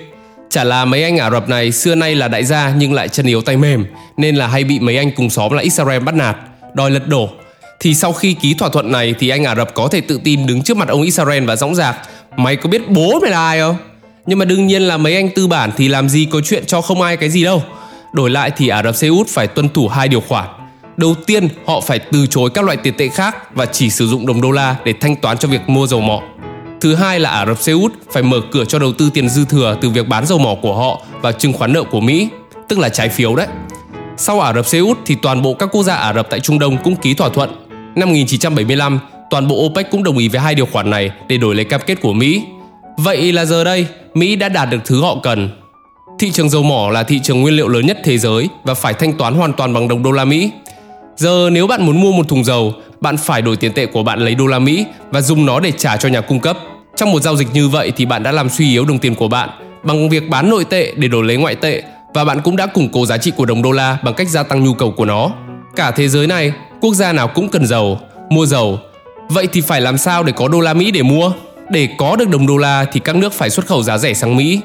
Chả 0.51 0.65
là 0.65 0.85
mấy 0.85 1.03
anh 1.03 1.19
Ả 1.19 1.31
Rập 1.31 1.49
này 1.49 1.73
xưa 1.73 1.95
nay 1.95 2.15
là 2.15 2.29
đại 2.29 2.45
gia 2.45 2.75
nhưng 2.79 2.93
lại 2.93 3.09
chân 3.09 3.27
yếu 3.27 3.43
tay 3.43 3.57
mềm 3.57 3.87
nên 4.17 4.37
là 4.37 4.47
hay 4.47 4.65
bị 4.65 4.79
mấy 4.79 4.97
anh 4.97 5.11
cùng 5.17 5.31
xóm 5.31 5.53
là 5.53 5.63
Israel 5.63 6.03
bắt 6.03 6.15
nạt, 6.15 6.37
đòi 6.75 6.91
lật 6.91 7.09
đổ. 7.09 7.29
Thì 7.81 7.95
sau 7.95 8.13
khi 8.13 8.35
ký 8.35 8.55
thỏa 8.55 8.69
thuận 8.69 8.93
này 8.93 9.15
thì 9.19 9.29
anh 9.29 9.45
Ả 9.45 9.55
Rập 9.55 9.75
có 9.75 9.89
thể 9.89 10.01
tự 10.01 10.21
tin 10.25 10.47
đứng 10.47 10.63
trước 10.63 10.77
mặt 10.77 10.89
ông 10.89 11.03
Israel 11.03 11.45
và 11.45 11.57
dõng 11.57 11.75
dạc 11.75 11.97
Mày 12.37 12.57
có 12.57 12.69
biết 12.69 12.91
bố 12.91 13.21
mày 13.21 13.31
là 13.31 13.47
ai 13.47 13.61
không? 13.61 13.77
Nhưng 14.27 14.39
mà 14.39 14.45
đương 14.45 14.67
nhiên 14.67 14.83
là 14.83 14.97
mấy 14.97 15.17
anh 15.17 15.29
tư 15.35 15.47
bản 15.47 15.71
thì 15.77 15.89
làm 15.89 16.09
gì 16.09 16.25
có 16.31 16.41
chuyện 16.41 16.67
cho 16.67 16.81
không 16.81 17.03
ai 17.03 17.17
cái 17.17 17.31
gì 17.31 17.45
đâu 17.45 17.63
Đổi 18.17 18.31
lại 18.31 18.51
thì 18.57 18.69
Ả 18.69 18.83
Rập 18.83 18.97
Xê 18.97 19.09
Út 19.09 19.29
phải 19.29 19.47
tuân 19.47 19.69
thủ 19.69 19.89
hai 19.89 20.09
điều 20.09 20.21
khoản. 20.21 20.49
Đầu 20.97 21.15
tiên, 21.27 21.49
họ 21.67 21.81
phải 21.81 21.99
từ 21.99 22.27
chối 22.27 22.51
các 22.51 22.65
loại 22.65 22.77
tiền 22.77 22.95
tệ 22.97 23.09
khác 23.09 23.55
và 23.55 23.67
chỉ 23.67 23.91
sử 23.91 24.07
dụng 24.07 24.27
đồng 24.27 24.41
đô 24.41 24.51
la 24.51 24.77
để 24.85 24.95
thanh 25.01 25.17
toán 25.17 25.39
cho 25.39 25.49
việc 25.49 25.69
mua 25.69 25.87
dầu 25.87 26.01
mỏ. 26.01 26.23
Thứ 26.81 26.95
hai 26.95 27.21
là 27.21 27.31
Ả 27.31 27.47
Rập 27.47 27.63
Xê 27.63 27.73
Út 27.73 27.93
phải 28.13 28.23
mở 28.23 28.41
cửa 28.53 28.65
cho 28.65 28.79
đầu 28.79 28.93
tư 28.93 29.11
tiền 29.15 29.29
dư 29.29 29.45
thừa 29.45 29.77
từ 29.81 29.91
việc 29.91 30.09
bán 30.09 30.27
dầu 30.27 30.39
mỏ 30.39 30.55
của 30.63 30.75
họ 30.75 31.03
và 31.21 31.33
chứng 31.33 31.53
khoán 31.53 31.73
nợ 31.73 31.83
của 31.83 32.01
Mỹ, 32.01 32.29
tức 32.69 32.79
là 32.79 32.89
trái 32.89 33.09
phiếu 33.09 33.37
đấy. 33.37 33.47
Sau 34.17 34.41
Ả 34.41 34.53
Rập 34.53 34.67
Xê 34.67 34.79
Út 34.79 34.99
thì 35.07 35.17
toàn 35.23 35.43
bộ 35.43 35.55
các 35.55 35.69
quốc 35.73 35.83
gia 35.83 35.95
Ả 35.95 36.13
Rập 36.13 36.31
tại 36.31 36.41
Trung 36.41 36.59
Đông 36.59 36.77
cũng 36.85 36.97
ký 36.97 37.15
thỏa 37.15 37.29
thuận. 37.29 37.51
Năm 37.95 38.09
1975, 38.09 39.01
toàn 39.31 39.49
bộ 39.49 39.67
OPEC 39.67 39.91
cũng 39.91 40.03
đồng 40.03 40.19
ý 40.19 40.29
với 40.29 40.41
hai 40.41 40.55
điều 40.55 40.67
khoản 40.67 40.91
này 40.91 41.11
để 41.29 41.37
đổi 41.37 41.55
lấy 41.55 41.65
cam 41.65 41.81
kết 41.87 42.01
của 42.01 42.13
Mỹ. 42.13 42.43
Vậy 42.97 43.33
là 43.33 43.45
giờ 43.45 43.65
đây, 43.65 43.87
Mỹ 44.17 44.37
đã 44.37 44.49
đạt 44.49 44.71
được 44.71 44.79
thứ 44.85 45.03
họ 45.03 45.17
cần, 45.23 45.51
Thị 46.19 46.31
trường 46.31 46.51
dầu 46.51 46.63
mỏ 46.63 46.91
là 46.91 47.03
thị 47.03 47.21
trường 47.23 47.41
nguyên 47.41 47.57
liệu 47.57 47.69
lớn 47.69 47.87
nhất 47.87 47.99
thế 48.05 48.19
giới 48.19 48.49
và 48.65 48.75
phải 48.75 48.95
thanh 48.95 49.13
toán 49.13 49.35
hoàn 49.35 49.53
toàn 49.53 49.75
bằng 49.75 49.89
đồng 49.89 50.03
đô 50.03 50.11
la 50.13 50.25
Mỹ. 50.25 50.51
Giờ 51.17 51.49
nếu 51.53 51.67
bạn 51.67 51.87
muốn 51.87 52.01
mua 52.01 52.13
một 52.13 52.29
thùng 52.29 52.45
dầu, 52.45 52.73
bạn 53.01 53.17
phải 53.17 53.43
đổi 53.43 53.57
tiền 53.57 53.73
tệ 53.73 53.87
của 53.87 54.03
bạn 54.03 54.19
lấy 54.19 54.35
đô 54.35 54.47
la 54.47 54.59
Mỹ 54.59 54.85
và 55.11 55.21
dùng 55.21 55.47
nó 55.47 55.61
để 55.61 55.73
trả 55.73 55.97
cho 55.97 56.09
nhà 56.09 56.21
cung 56.21 56.41
cấp. 56.41 56.59
Trong 56.97 57.13
một 57.13 57.23
giao 57.23 57.37
dịch 57.37 57.49
như 57.53 57.69
vậy 57.69 57.93
thì 57.97 58.05
bạn 58.05 58.23
đã 58.23 58.33
làm 58.33 58.49
suy 58.49 58.71
yếu 58.71 58.85
đồng 58.85 58.99
tiền 58.99 59.15
của 59.15 59.29
bạn 59.29 59.51
bằng 59.83 60.09
việc 60.09 60.29
bán 60.29 60.51
nội 60.51 60.65
tệ 60.65 60.93
để 60.97 61.09
đổi 61.09 61.25
lấy 61.25 61.37
ngoại 61.37 61.55
tệ 61.55 61.83
và 62.15 62.25
bạn 62.25 62.41
cũng 62.45 62.57
đã 62.57 62.67
củng 62.67 62.89
cố 62.93 63.07
giá 63.07 63.19
trị 63.19 63.33
của 63.37 63.45
đồng 63.45 63.63
đô 63.63 63.73
la 63.73 63.99
bằng 64.05 64.15
cách 64.15 64.29
gia 64.29 64.43
tăng 64.43 64.65
nhu 64.65 64.75
cầu 64.75 64.91
của 64.91 65.05
nó. 65.05 65.31
Cả 65.77 65.91
thế 65.91 66.09
giới 66.09 66.27
này, 66.27 66.53
quốc 66.81 66.95
gia 66.95 67.13
nào 67.13 67.29
cũng 67.29 67.49
cần 67.49 67.67
dầu, 67.67 68.01
mua 68.31 68.47
dầu. 68.47 68.79
Vậy 69.29 69.49
thì 69.53 69.61
phải 69.61 69.81
làm 69.81 69.99
sao 69.99 70.23
để 70.23 70.33
có 70.37 70.49
đô 70.49 70.61
la 70.61 70.75
Mỹ 70.75 70.91
để 70.91 71.03
mua? 71.03 71.33
Để 71.71 71.89
có 71.99 72.17
được 72.17 72.29
đồng 72.29 72.47
đô 72.47 72.57
la 72.57 72.85
thì 72.93 73.01
các 73.01 73.17
nước 73.17 73.33
phải 73.33 73.51
xuất 73.51 73.67
khẩu 73.67 73.83
giá 73.83 73.99
rẻ 73.99 74.15
sang 74.15 74.37
Mỹ 74.37 74.61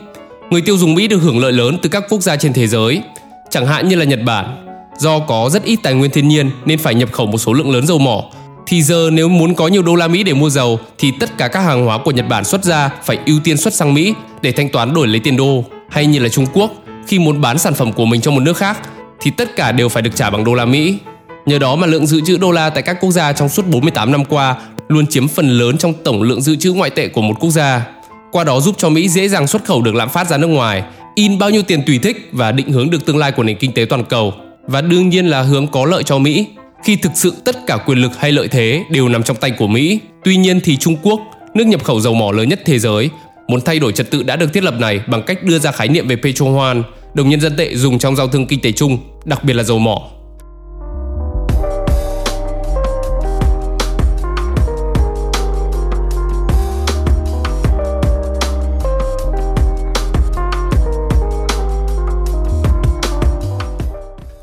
người 0.51 0.61
tiêu 0.61 0.77
dùng 0.77 0.93
Mỹ 0.93 1.07
được 1.07 1.17
hưởng 1.17 1.39
lợi 1.39 1.51
lớn 1.51 1.77
từ 1.81 1.89
các 1.89 2.03
quốc 2.09 2.21
gia 2.21 2.35
trên 2.35 2.53
thế 2.53 2.67
giới, 2.67 3.01
chẳng 3.49 3.67
hạn 3.67 3.87
như 3.87 3.95
là 3.95 4.05
Nhật 4.05 4.19
Bản. 4.25 4.65
Do 4.97 5.19
có 5.19 5.49
rất 5.51 5.63
ít 5.63 5.79
tài 5.83 5.93
nguyên 5.93 6.11
thiên 6.11 6.27
nhiên 6.27 6.51
nên 6.65 6.79
phải 6.79 6.95
nhập 6.95 7.11
khẩu 7.11 7.25
một 7.25 7.37
số 7.37 7.53
lượng 7.53 7.71
lớn 7.71 7.87
dầu 7.87 7.99
mỏ. 7.99 8.23
Thì 8.67 8.83
giờ 8.83 9.09
nếu 9.13 9.29
muốn 9.29 9.55
có 9.55 9.67
nhiều 9.67 9.83
đô 9.83 9.95
la 9.95 10.07
Mỹ 10.07 10.23
để 10.23 10.33
mua 10.33 10.49
dầu 10.49 10.79
thì 10.97 11.11
tất 11.19 11.37
cả 11.37 11.47
các 11.47 11.59
hàng 11.59 11.85
hóa 11.85 11.97
của 12.05 12.11
Nhật 12.11 12.25
Bản 12.29 12.43
xuất 12.43 12.63
ra 12.63 12.89
phải 13.03 13.19
ưu 13.25 13.39
tiên 13.43 13.57
xuất 13.57 13.73
sang 13.73 13.93
Mỹ 13.93 14.13
để 14.41 14.51
thanh 14.51 14.69
toán 14.69 14.93
đổi 14.93 15.07
lấy 15.07 15.19
tiền 15.19 15.37
đô. 15.37 15.63
Hay 15.89 16.05
như 16.05 16.19
là 16.19 16.29
Trung 16.29 16.45
Quốc, 16.53 16.71
khi 17.07 17.19
muốn 17.19 17.41
bán 17.41 17.57
sản 17.57 17.73
phẩm 17.73 17.93
của 17.93 18.05
mình 18.05 18.21
cho 18.21 18.31
một 18.31 18.39
nước 18.39 18.57
khác 18.57 18.77
thì 19.21 19.31
tất 19.31 19.55
cả 19.55 19.71
đều 19.71 19.89
phải 19.89 20.01
được 20.01 20.15
trả 20.15 20.29
bằng 20.29 20.43
đô 20.43 20.53
la 20.53 20.65
Mỹ. 20.65 20.97
Nhờ 21.45 21.59
đó 21.59 21.75
mà 21.75 21.87
lượng 21.87 22.07
dự 22.07 22.21
trữ 22.25 22.37
đô 22.37 22.51
la 22.51 22.69
tại 22.69 22.83
các 22.83 22.97
quốc 23.01 23.11
gia 23.11 23.33
trong 23.33 23.49
suốt 23.49 23.67
48 23.67 24.11
năm 24.11 24.25
qua 24.25 24.55
luôn 24.91 25.07
chiếm 25.07 25.27
phần 25.27 25.49
lớn 25.49 25.77
trong 25.77 25.93
tổng 26.03 26.21
lượng 26.21 26.41
dự 26.41 26.55
trữ 26.55 26.71
ngoại 26.71 26.89
tệ 26.89 27.07
của 27.07 27.21
một 27.21 27.35
quốc 27.39 27.51
gia 27.51 27.87
qua 28.31 28.43
đó 28.43 28.59
giúp 28.59 28.75
cho 28.77 28.89
Mỹ 28.89 29.09
dễ 29.09 29.27
dàng 29.27 29.47
xuất 29.47 29.65
khẩu 29.65 29.81
được 29.81 29.95
lạm 29.95 30.09
phát 30.09 30.29
ra 30.29 30.37
nước 30.37 30.47
ngoài, 30.47 30.83
in 31.15 31.39
bao 31.39 31.49
nhiêu 31.49 31.61
tiền 31.61 31.83
tùy 31.87 31.99
thích 32.03 32.29
và 32.31 32.51
định 32.51 32.71
hướng 32.71 32.89
được 32.89 33.05
tương 33.05 33.17
lai 33.17 33.31
của 33.31 33.43
nền 33.43 33.57
kinh 33.57 33.71
tế 33.71 33.85
toàn 33.85 34.03
cầu 34.05 34.33
và 34.67 34.81
đương 34.81 35.09
nhiên 35.09 35.25
là 35.25 35.41
hướng 35.41 35.67
có 35.67 35.85
lợi 35.85 36.03
cho 36.03 36.17
Mỹ 36.17 36.45
khi 36.83 36.95
thực 36.95 37.11
sự 37.15 37.33
tất 37.45 37.67
cả 37.67 37.77
quyền 37.77 37.97
lực 37.97 38.11
hay 38.19 38.31
lợi 38.31 38.47
thế 38.47 38.83
đều 38.89 39.09
nằm 39.09 39.23
trong 39.23 39.37
tay 39.37 39.51
của 39.51 39.67
Mỹ. 39.67 39.99
Tuy 40.23 40.35
nhiên 40.35 40.59
thì 40.63 40.77
Trung 40.77 40.95
Quốc, 41.03 41.21
nước 41.53 41.67
nhập 41.67 41.83
khẩu 41.83 41.99
dầu 41.99 42.13
mỏ 42.13 42.31
lớn 42.31 42.49
nhất 42.49 42.61
thế 42.65 42.79
giới, 42.79 43.09
muốn 43.47 43.61
thay 43.61 43.79
đổi 43.79 43.91
trật 43.91 44.11
tự 44.11 44.23
đã 44.23 44.35
được 44.35 44.53
thiết 44.53 44.63
lập 44.63 44.79
này 44.79 45.01
bằng 45.07 45.23
cách 45.23 45.43
đưa 45.43 45.59
ra 45.59 45.71
khái 45.71 45.87
niệm 45.87 46.07
về 46.07 46.15
Petro 46.15 46.45
Hoan, 46.45 46.83
đồng 47.13 47.29
nhân 47.29 47.41
dân 47.41 47.55
tệ 47.57 47.75
dùng 47.75 47.99
trong 47.99 48.15
giao 48.15 48.27
thương 48.27 48.47
kinh 48.47 48.61
tế 48.61 48.71
chung, 48.71 48.97
đặc 49.25 49.43
biệt 49.43 49.53
là 49.53 49.63
dầu 49.63 49.79
mỏ. 49.79 50.01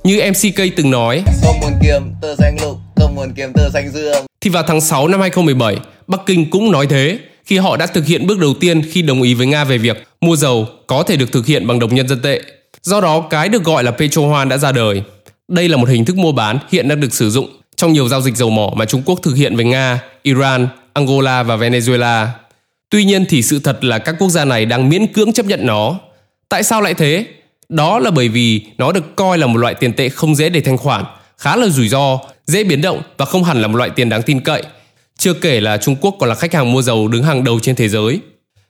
Như 0.08 0.20
MCK 0.30 0.76
từng 0.76 0.90
nói 0.90 1.22
Không 1.42 1.60
muốn 1.60 1.72
kiếm 1.82 2.02
tơ 2.22 2.36
xanh 2.36 2.56
lục, 2.62 2.78
không 2.96 3.14
muốn 3.14 3.32
kiếm 3.36 3.52
tơ 3.54 3.70
xanh 3.72 3.90
dương 3.92 4.26
Thì 4.40 4.50
vào 4.50 4.62
tháng 4.62 4.80
6 4.80 5.08
năm 5.08 5.20
2017, 5.20 5.76
Bắc 6.06 6.20
Kinh 6.26 6.50
cũng 6.50 6.72
nói 6.72 6.86
thế 6.86 7.18
khi 7.44 7.58
họ 7.58 7.76
đã 7.76 7.86
thực 7.86 8.06
hiện 8.06 8.26
bước 8.26 8.38
đầu 8.38 8.54
tiên 8.60 8.82
khi 8.90 9.02
đồng 9.02 9.22
ý 9.22 9.34
với 9.34 9.46
Nga 9.46 9.64
về 9.64 9.78
việc 9.78 10.08
mua 10.20 10.36
dầu 10.36 10.66
có 10.86 11.02
thể 11.02 11.16
được 11.16 11.32
thực 11.32 11.46
hiện 11.46 11.66
bằng 11.66 11.78
đồng 11.78 11.94
nhân 11.94 12.08
dân 12.08 12.22
tệ. 12.22 12.40
Do 12.82 13.00
đó, 13.00 13.20
cái 13.30 13.48
được 13.48 13.64
gọi 13.64 13.84
là 13.84 13.90
Petro 13.90 14.22
Yuan 14.22 14.48
đã 14.48 14.56
ra 14.56 14.72
đời. 14.72 15.02
Đây 15.48 15.68
là 15.68 15.76
một 15.76 15.88
hình 15.88 16.04
thức 16.04 16.16
mua 16.16 16.32
bán 16.32 16.58
hiện 16.70 16.88
đang 16.88 17.00
được 17.00 17.14
sử 17.14 17.30
dụng 17.30 17.48
trong 17.76 17.92
nhiều 17.92 18.08
giao 18.08 18.20
dịch 18.20 18.36
dầu 18.36 18.50
mỏ 18.50 18.72
mà 18.76 18.84
Trung 18.84 19.02
Quốc 19.04 19.18
thực 19.22 19.34
hiện 19.34 19.56
với 19.56 19.64
Nga, 19.64 20.00
Iran, 20.22 20.68
Angola 20.92 21.42
và 21.42 21.56
Venezuela. 21.56 22.26
Tuy 22.90 23.04
nhiên 23.04 23.24
thì 23.28 23.42
sự 23.42 23.58
thật 23.58 23.84
là 23.84 23.98
các 23.98 24.14
quốc 24.18 24.28
gia 24.28 24.44
này 24.44 24.66
đang 24.66 24.88
miễn 24.88 25.06
cưỡng 25.06 25.32
chấp 25.32 25.46
nhận 25.46 25.66
nó. 25.66 25.98
Tại 26.48 26.62
sao 26.62 26.80
lại 26.80 26.94
thế? 26.94 27.26
Đó 27.68 27.98
là 27.98 28.10
bởi 28.10 28.28
vì 28.28 28.62
nó 28.78 28.92
được 28.92 29.16
coi 29.16 29.38
là 29.38 29.46
một 29.46 29.58
loại 29.58 29.74
tiền 29.74 29.92
tệ 29.92 30.08
không 30.08 30.34
dễ 30.34 30.48
để 30.48 30.60
thanh 30.60 30.78
khoản, 30.78 31.04
khá 31.38 31.56
là 31.56 31.68
rủi 31.68 31.88
ro, 31.88 32.18
dễ 32.46 32.64
biến 32.64 32.80
động 32.80 33.02
và 33.16 33.24
không 33.24 33.44
hẳn 33.44 33.62
là 33.62 33.68
một 33.68 33.76
loại 33.76 33.90
tiền 33.90 34.08
đáng 34.08 34.22
tin 34.22 34.40
cậy. 34.40 34.62
Chưa 35.18 35.34
kể 35.34 35.60
là 35.60 35.76
Trung 35.76 35.96
Quốc 36.00 36.16
còn 36.20 36.28
là 36.28 36.34
khách 36.34 36.54
hàng 36.54 36.72
mua 36.72 36.82
dầu 36.82 37.08
đứng 37.08 37.22
hàng 37.22 37.44
đầu 37.44 37.60
trên 37.60 37.74
thế 37.74 37.88
giới. 37.88 38.20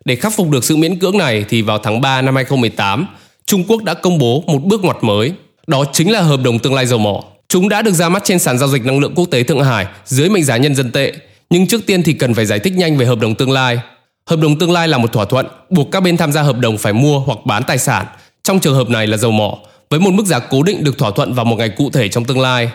Để 0.04 0.16
khắc 0.16 0.32
phục 0.36 0.50
được 0.50 0.64
sự 0.64 0.76
miễn 0.76 0.98
cưỡng 0.98 1.18
này 1.18 1.44
thì 1.48 1.62
vào 1.62 1.78
tháng 1.78 2.00
3 2.00 2.22
năm 2.22 2.34
2018, 2.36 3.06
Trung 3.46 3.64
Quốc 3.68 3.82
đã 3.82 3.94
công 3.94 4.18
bố 4.18 4.44
một 4.46 4.62
bước 4.64 4.84
ngoặt 4.84 4.96
mới. 5.00 5.32
Đó 5.66 5.84
chính 5.92 6.12
là 6.12 6.22
hợp 6.22 6.40
đồng 6.44 6.58
tương 6.58 6.74
lai 6.74 6.86
dầu 6.86 6.98
mỏ. 6.98 7.24
Chúng 7.48 7.68
đã 7.68 7.82
được 7.82 7.92
ra 7.92 8.08
mắt 8.08 8.22
trên 8.24 8.38
sàn 8.38 8.58
giao 8.58 8.68
dịch 8.68 8.84
năng 8.84 9.00
lượng 9.00 9.14
quốc 9.14 9.28
tế 9.30 9.42
Thượng 9.42 9.64
Hải 9.64 9.86
dưới 10.04 10.28
mệnh 10.28 10.44
giá 10.44 10.56
nhân 10.56 10.74
dân 10.74 10.90
tệ. 10.90 11.12
Nhưng 11.50 11.66
trước 11.66 11.86
tiên 11.86 12.02
thì 12.02 12.12
cần 12.12 12.34
phải 12.34 12.46
giải 12.46 12.58
thích 12.58 12.72
nhanh 12.76 12.96
về 12.96 13.06
hợp 13.06 13.18
đồng 13.18 13.34
tương 13.34 13.52
lai. 13.52 13.80
Hợp 14.26 14.40
đồng 14.40 14.58
tương 14.58 14.72
lai 14.72 14.88
là 14.88 14.98
một 14.98 15.12
thỏa 15.12 15.24
thuận 15.24 15.46
buộc 15.70 15.90
các 15.90 16.00
bên 16.00 16.16
tham 16.16 16.32
gia 16.32 16.42
hợp 16.42 16.58
đồng 16.58 16.78
phải 16.78 16.92
mua 16.92 17.20
hoặc 17.20 17.38
bán 17.44 17.62
tài 17.62 17.78
sản 17.78 18.06
trong 18.48 18.60
trường 18.60 18.74
hợp 18.74 18.90
này 18.90 19.06
là 19.06 19.16
dầu 19.16 19.30
mỏ, 19.30 19.58
với 19.90 20.00
một 20.00 20.10
mức 20.10 20.26
giá 20.26 20.38
cố 20.38 20.62
định 20.62 20.84
được 20.84 20.98
thỏa 20.98 21.10
thuận 21.10 21.34
vào 21.34 21.44
một 21.44 21.56
ngày 21.56 21.68
cụ 21.68 21.90
thể 21.90 22.08
trong 22.08 22.24
tương 22.24 22.40
lai. 22.40 22.70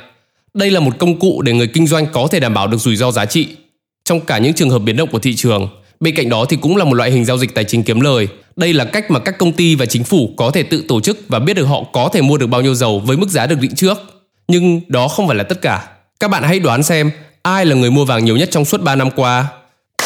Đây 0.54 0.72
là 0.72 0.80
một 0.80 0.92
công 1.00 1.20
cụ 1.20 1.42
để 1.42 1.54
người 1.54 1.68
kinh 1.68 1.88
doanh 1.88 2.08
có 2.08 2.28
thể 2.32 2.40
đảm 2.40 2.54
bảo 2.54 2.68
được 2.68 2.78
rủi 2.78 2.96
ro 2.96 3.12
giá 3.12 3.26
trị 3.26 3.48
trong 4.06 4.20
cả 4.20 4.38
những 4.38 4.54
trường 4.54 4.70
hợp 4.70 4.80
biến 4.80 4.98
động 4.98 5.10
của 5.12 5.20
thị 5.20 5.36
trường. 5.36 5.68
Bên 6.00 6.16
cạnh 6.16 6.30
đó 6.30 6.46
thì 6.46 6.58
cũng 6.58 6.78
là 6.78 6.86
một 6.86 6.94
loại 6.94 7.12
hình 7.12 7.26
giao 7.26 7.38
dịch 7.38 7.56
tài 7.56 7.64
chính 7.64 7.84
kiếm 7.84 8.00
lời. 8.00 8.28
Đây 8.56 8.74
là 8.74 8.86
cách 8.86 9.12
mà 9.12 9.20
các 9.20 9.38
công 9.38 9.52
ty 9.52 9.76
và 9.76 9.86
chính 9.86 10.04
phủ 10.04 10.34
có 10.38 10.52
thể 10.52 10.64
tự 10.64 10.84
tổ 10.88 11.02
chức 11.02 11.20
và 11.28 11.40
biết 11.40 11.54
được 11.54 11.66
họ 11.66 11.84
có 11.94 12.10
thể 12.14 12.22
mua 12.22 12.38
được 12.38 12.48
bao 12.48 12.62
nhiêu 12.62 12.76
dầu 12.76 13.00
với 13.00 13.18
mức 13.18 13.30
giá 13.30 13.48
được 13.48 13.60
định 13.60 13.76
trước. 13.76 13.98
Nhưng 14.48 14.82
đó 14.88 15.08
không 15.08 15.28
phải 15.28 15.36
là 15.36 15.44
tất 15.44 15.62
cả. 15.62 15.88
Các 16.20 16.28
bạn 16.28 16.44
hãy 16.44 16.60
đoán 16.60 16.84
xem 16.84 17.12
ai 17.42 17.66
là 17.66 17.76
người 17.76 17.92
mua 17.92 18.06
vàng 18.06 18.26
nhiều 18.26 18.38
nhất 18.38 18.50
trong 18.52 18.66
suốt 18.66 18.82
3 18.82 18.96
năm 18.96 19.12
qua. 19.12 19.48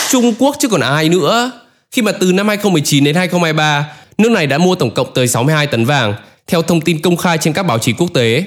Trung 0.10 0.34
Quốc 0.40 0.56
chứ 0.60 0.68
còn 0.68 0.82
ai 0.82 1.10
nữa. 1.10 1.52
Khi 1.92 2.02
mà 2.02 2.12
từ 2.12 2.32
năm 2.32 2.48
2019 2.48 3.04
đến 3.04 3.16
2023, 3.16 3.88
Nước 4.18 4.32
này 4.32 4.48
đã 4.48 4.58
mua 4.58 4.76
tổng 4.76 4.94
cộng 4.94 5.14
tới 5.14 5.28
62 5.28 5.68
tấn 5.68 5.86
vàng, 5.86 6.16
theo 6.48 6.62
thông 6.62 6.82
tin 6.82 7.02
công 7.02 7.18
khai 7.18 7.38
trên 7.38 7.54
các 7.54 7.64
báo 7.64 7.80
chí 7.80 7.94
quốc 7.94 8.08
tế. 8.14 8.44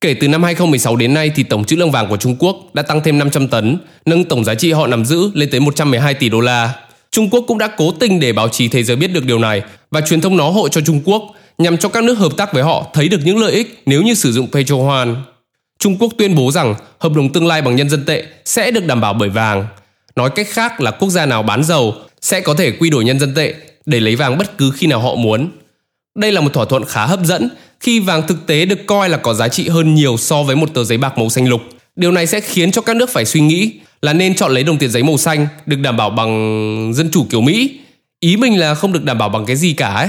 Kể 0.00 0.14
từ 0.14 0.28
năm 0.28 0.42
2016 0.42 0.96
đến 0.96 1.14
nay 1.14 1.30
thì 1.34 1.42
tổng 1.42 1.64
trữ 1.64 1.76
lượng 1.76 1.90
vàng 1.90 2.08
của 2.08 2.16
Trung 2.16 2.36
Quốc 2.38 2.56
đã 2.74 2.82
tăng 2.82 3.00
thêm 3.04 3.18
500 3.18 3.48
tấn, 3.48 3.78
nâng 4.06 4.24
tổng 4.24 4.44
giá 4.44 4.54
trị 4.54 4.72
họ 4.72 4.86
nắm 4.86 5.04
giữ 5.04 5.30
lên 5.34 5.50
tới 5.50 5.60
112 5.60 6.14
tỷ 6.14 6.28
đô 6.28 6.40
la. 6.40 6.74
Trung 7.10 7.30
Quốc 7.30 7.44
cũng 7.48 7.58
đã 7.58 7.68
cố 7.76 7.92
tình 7.92 8.20
để 8.20 8.32
báo 8.32 8.48
chí 8.48 8.68
thế 8.68 8.82
giới 8.82 8.96
biết 8.96 9.12
được 9.12 9.24
điều 9.24 9.38
này 9.38 9.62
và 9.90 10.00
truyền 10.00 10.20
thông 10.20 10.36
nó 10.36 10.50
hộ 10.50 10.68
cho 10.68 10.80
Trung 10.80 11.00
Quốc 11.04 11.22
nhằm 11.58 11.76
cho 11.76 11.88
các 11.88 12.04
nước 12.04 12.18
hợp 12.18 12.32
tác 12.36 12.52
với 12.52 12.62
họ 12.62 12.86
thấy 12.94 13.08
được 13.08 13.20
những 13.24 13.38
lợi 13.38 13.52
ích 13.52 13.82
nếu 13.86 14.02
như 14.02 14.14
sử 14.14 14.32
dụng 14.32 14.48
Petro 14.52 14.76
Hoàn 14.76 15.22
Trung 15.78 15.96
Quốc 15.98 16.12
tuyên 16.18 16.34
bố 16.34 16.50
rằng 16.50 16.74
hợp 16.98 17.12
đồng 17.16 17.32
tương 17.32 17.46
lai 17.46 17.62
bằng 17.62 17.76
nhân 17.76 17.88
dân 17.88 18.04
tệ 18.04 18.24
sẽ 18.44 18.70
được 18.70 18.86
đảm 18.86 19.00
bảo 19.00 19.14
bởi 19.14 19.28
vàng. 19.28 19.66
Nói 20.16 20.30
cách 20.30 20.46
khác 20.50 20.80
là 20.80 20.90
quốc 20.90 21.10
gia 21.10 21.26
nào 21.26 21.42
bán 21.42 21.64
dầu 21.64 21.94
sẽ 22.20 22.40
có 22.40 22.54
thể 22.54 22.70
quy 22.70 22.90
đổi 22.90 23.04
nhân 23.04 23.18
dân 23.18 23.34
tệ 23.34 23.54
để 23.88 24.00
lấy 24.00 24.16
vàng 24.16 24.38
bất 24.38 24.58
cứ 24.58 24.70
khi 24.70 24.86
nào 24.86 25.00
họ 25.00 25.14
muốn. 25.14 25.48
Đây 26.18 26.32
là 26.32 26.40
một 26.40 26.52
thỏa 26.52 26.64
thuận 26.64 26.84
khá 26.84 27.06
hấp 27.06 27.24
dẫn 27.24 27.48
khi 27.80 28.00
vàng 28.00 28.26
thực 28.26 28.46
tế 28.46 28.64
được 28.64 28.86
coi 28.86 29.08
là 29.08 29.16
có 29.16 29.34
giá 29.34 29.48
trị 29.48 29.68
hơn 29.68 29.94
nhiều 29.94 30.16
so 30.16 30.42
với 30.42 30.56
một 30.56 30.74
tờ 30.74 30.84
giấy 30.84 30.98
bạc 30.98 31.18
màu 31.18 31.30
xanh 31.30 31.48
lục. 31.48 31.60
Điều 31.96 32.12
này 32.12 32.26
sẽ 32.26 32.40
khiến 32.40 32.70
cho 32.70 32.82
các 32.82 32.96
nước 32.96 33.10
phải 33.10 33.24
suy 33.24 33.40
nghĩ 33.40 33.72
là 34.02 34.12
nên 34.12 34.34
chọn 34.34 34.52
lấy 34.52 34.64
đồng 34.64 34.78
tiền 34.78 34.90
giấy 34.90 35.02
màu 35.02 35.16
xanh 35.16 35.46
được 35.66 35.76
đảm 35.76 35.96
bảo 35.96 36.10
bằng 36.10 36.92
dân 36.94 37.10
chủ 37.10 37.26
kiểu 37.30 37.40
Mỹ. 37.40 37.78
Ý 38.20 38.36
mình 38.36 38.58
là 38.58 38.74
không 38.74 38.92
được 38.92 39.04
đảm 39.04 39.18
bảo 39.18 39.28
bằng 39.28 39.46
cái 39.46 39.56
gì 39.56 39.72
cả 39.72 39.88
ấy. 39.88 40.08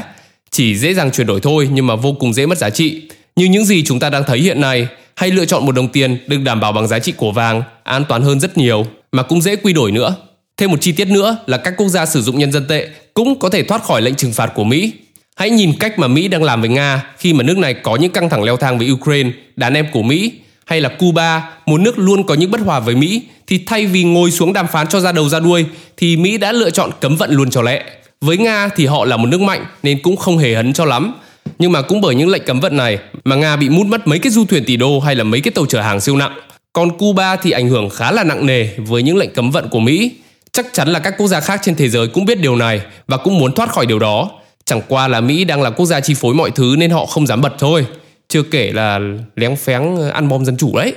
Chỉ 0.52 0.76
dễ 0.76 0.94
dàng 0.94 1.12
chuyển 1.12 1.28
đổi 1.28 1.40
thôi 1.40 1.70
nhưng 1.72 1.88
mà 1.88 1.96
vô 1.96 2.16
cùng 2.20 2.34
dễ 2.34 2.46
mất 2.46 2.58
giá 2.58 2.70
trị. 2.70 3.02
Như 3.36 3.46
những 3.46 3.66
gì 3.66 3.84
chúng 3.84 4.00
ta 4.00 4.10
đang 4.10 4.24
thấy 4.24 4.40
hiện 4.40 4.62
nay, 4.62 4.88
hay 5.16 5.32
lựa 5.32 5.46
chọn 5.46 5.66
một 5.66 5.72
đồng 5.72 5.88
tiền 5.88 6.18
được 6.28 6.38
đảm 6.44 6.60
bảo 6.60 6.72
bằng 6.72 6.88
giá 6.88 7.00
trị 7.00 7.12
của 7.12 7.32
vàng, 7.32 7.64
an 7.84 8.06
toàn 8.10 8.22
hơn 8.22 8.40
rất 8.40 8.58
nhiều, 8.58 8.86
mà 9.12 9.24
cũng 9.24 9.42
dễ 9.42 9.56
quy 9.56 9.74
đổi 9.74 9.92
nữa. 9.92 10.16
Thêm 10.60 10.72
một 10.72 10.82
chi 10.82 10.92
tiết 10.92 11.08
nữa 11.08 11.38
là 11.46 11.58
các 11.58 11.74
quốc 11.78 11.88
gia 11.88 12.06
sử 12.06 12.22
dụng 12.22 12.40
nhân 12.40 12.52
dân 12.52 12.68
tệ 12.68 12.88
cũng 13.14 13.40
có 13.40 13.50
thể 13.50 13.64
thoát 13.64 13.84
khỏi 13.84 14.02
lệnh 14.02 14.16
trừng 14.16 14.34
phạt 14.34 14.52
của 14.56 14.64
Mỹ. 14.64 14.92
Hãy 15.36 15.50
nhìn 15.50 15.74
cách 15.80 16.00
mà 16.00 16.08
Mỹ 16.08 16.28
đang 16.28 16.44
làm 16.44 16.62
với 16.62 16.70
Nga 16.70 17.04
khi 17.18 17.34
mà 17.34 17.44
nước 17.44 17.58
này 17.58 17.74
có 17.74 17.96
những 17.96 18.12
căng 18.12 18.30
thẳng 18.30 18.44
leo 18.44 18.58
thang 18.58 18.78
với 18.78 18.92
Ukraine, 18.92 19.30
đàn 19.56 19.74
em 19.74 19.88
của 19.92 20.02
Mỹ, 20.02 20.32
hay 20.66 20.82
là 20.82 20.90
Cuba, 20.90 21.50
một 21.66 21.82
nước 21.82 22.00
luôn 22.00 22.24
có 22.24 22.34
những 22.34 22.52
bất 22.52 22.62
hòa 22.62 22.80
với 22.80 22.96
Mỹ, 22.96 23.22
thì 23.48 23.60
thay 23.66 23.86
vì 23.86 24.04
ngồi 24.04 24.32
xuống 24.32 24.54
đàm 24.54 24.68
phán 24.68 24.88
cho 24.88 25.00
ra 25.00 25.12
đầu 25.12 25.30
ra 25.30 25.40
đuôi, 25.40 25.66
thì 25.98 26.18
Mỹ 26.18 26.38
đã 26.38 26.52
lựa 26.52 26.70
chọn 26.70 26.92
cấm 27.02 27.16
vận 27.16 27.32
luôn 27.32 27.50
cho 27.50 27.62
lẹ. 27.62 27.84
Với 28.22 28.38
Nga 28.38 28.70
thì 28.76 28.86
họ 28.86 29.06
là 29.06 29.18
một 29.18 29.28
nước 29.28 29.42
mạnh 29.42 29.66
nên 29.84 30.00
cũng 30.02 30.18
không 30.18 30.38
hề 30.38 30.56
hấn 30.56 30.74
cho 30.74 30.86
lắm. 30.86 31.14
Nhưng 31.60 31.72
mà 31.72 31.82
cũng 31.82 32.02
bởi 32.02 32.16
những 32.16 32.30
lệnh 32.30 32.46
cấm 32.46 32.60
vận 32.60 32.78
này 32.78 32.98
mà 33.24 33.36
Nga 33.36 33.56
bị 33.56 33.70
mút 33.70 33.88
mất 33.88 34.08
mấy 34.08 34.20
cái 34.20 34.32
du 34.32 34.46
thuyền 34.46 34.64
tỷ 34.66 34.78
đô 34.78 35.00
hay 35.00 35.16
là 35.16 35.24
mấy 35.24 35.42
cái 35.42 35.52
tàu 35.52 35.66
chở 35.66 35.82
hàng 35.82 36.02
siêu 36.02 36.18
nặng. 36.18 36.40
Còn 36.74 36.98
Cuba 36.98 37.36
thì 37.36 37.52
ảnh 37.52 37.70
hưởng 37.70 37.90
khá 37.90 38.12
là 38.12 38.24
nặng 38.24 38.46
nề 38.46 38.68
với 38.78 39.04
những 39.04 39.18
lệnh 39.18 39.34
cấm 39.34 39.52
vận 39.52 39.70
của 39.70 39.80
Mỹ. 39.80 40.12
Chắc 40.54 40.66
chắn 40.74 40.90
là 40.90 41.00
các 41.00 41.14
quốc 41.18 41.28
gia 41.28 41.40
khác 41.40 41.60
trên 41.64 41.76
thế 41.76 41.90
giới 41.90 42.08
cũng 42.08 42.26
biết 42.26 42.42
điều 42.42 42.56
này 42.56 42.82
và 43.08 43.18
cũng 43.18 43.40
muốn 43.40 43.56
thoát 43.56 43.70
khỏi 43.70 43.86
điều 43.86 44.00
đó. 44.00 44.32
Chẳng 44.66 44.82
qua 44.88 45.08
là 45.08 45.22
Mỹ 45.22 45.44
đang 45.44 45.62
là 45.62 45.70
quốc 45.70 45.86
gia 45.86 46.00
chi 46.00 46.14
phối 46.14 46.34
mọi 46.34 46.52
thứ 46.52 46.76
nên 46.78 46.92
họ 46.92 47.06
không 47.06 47.28
dám 47.28 47.42
bật 47.42 47.54
thôi. 47.60 47.86
Chưa 48.28 48.44
kể 48.44 48.72
là 48.72 49.00
léng 49.36 49.56
phéng 49.56 49.98
ờ, 49.98 50.10
ăn 50.10 50.28
bom 50.28 50.46
dân 50.46 50.58
chủ 50.58 50.78
đấy. 50.78 50.94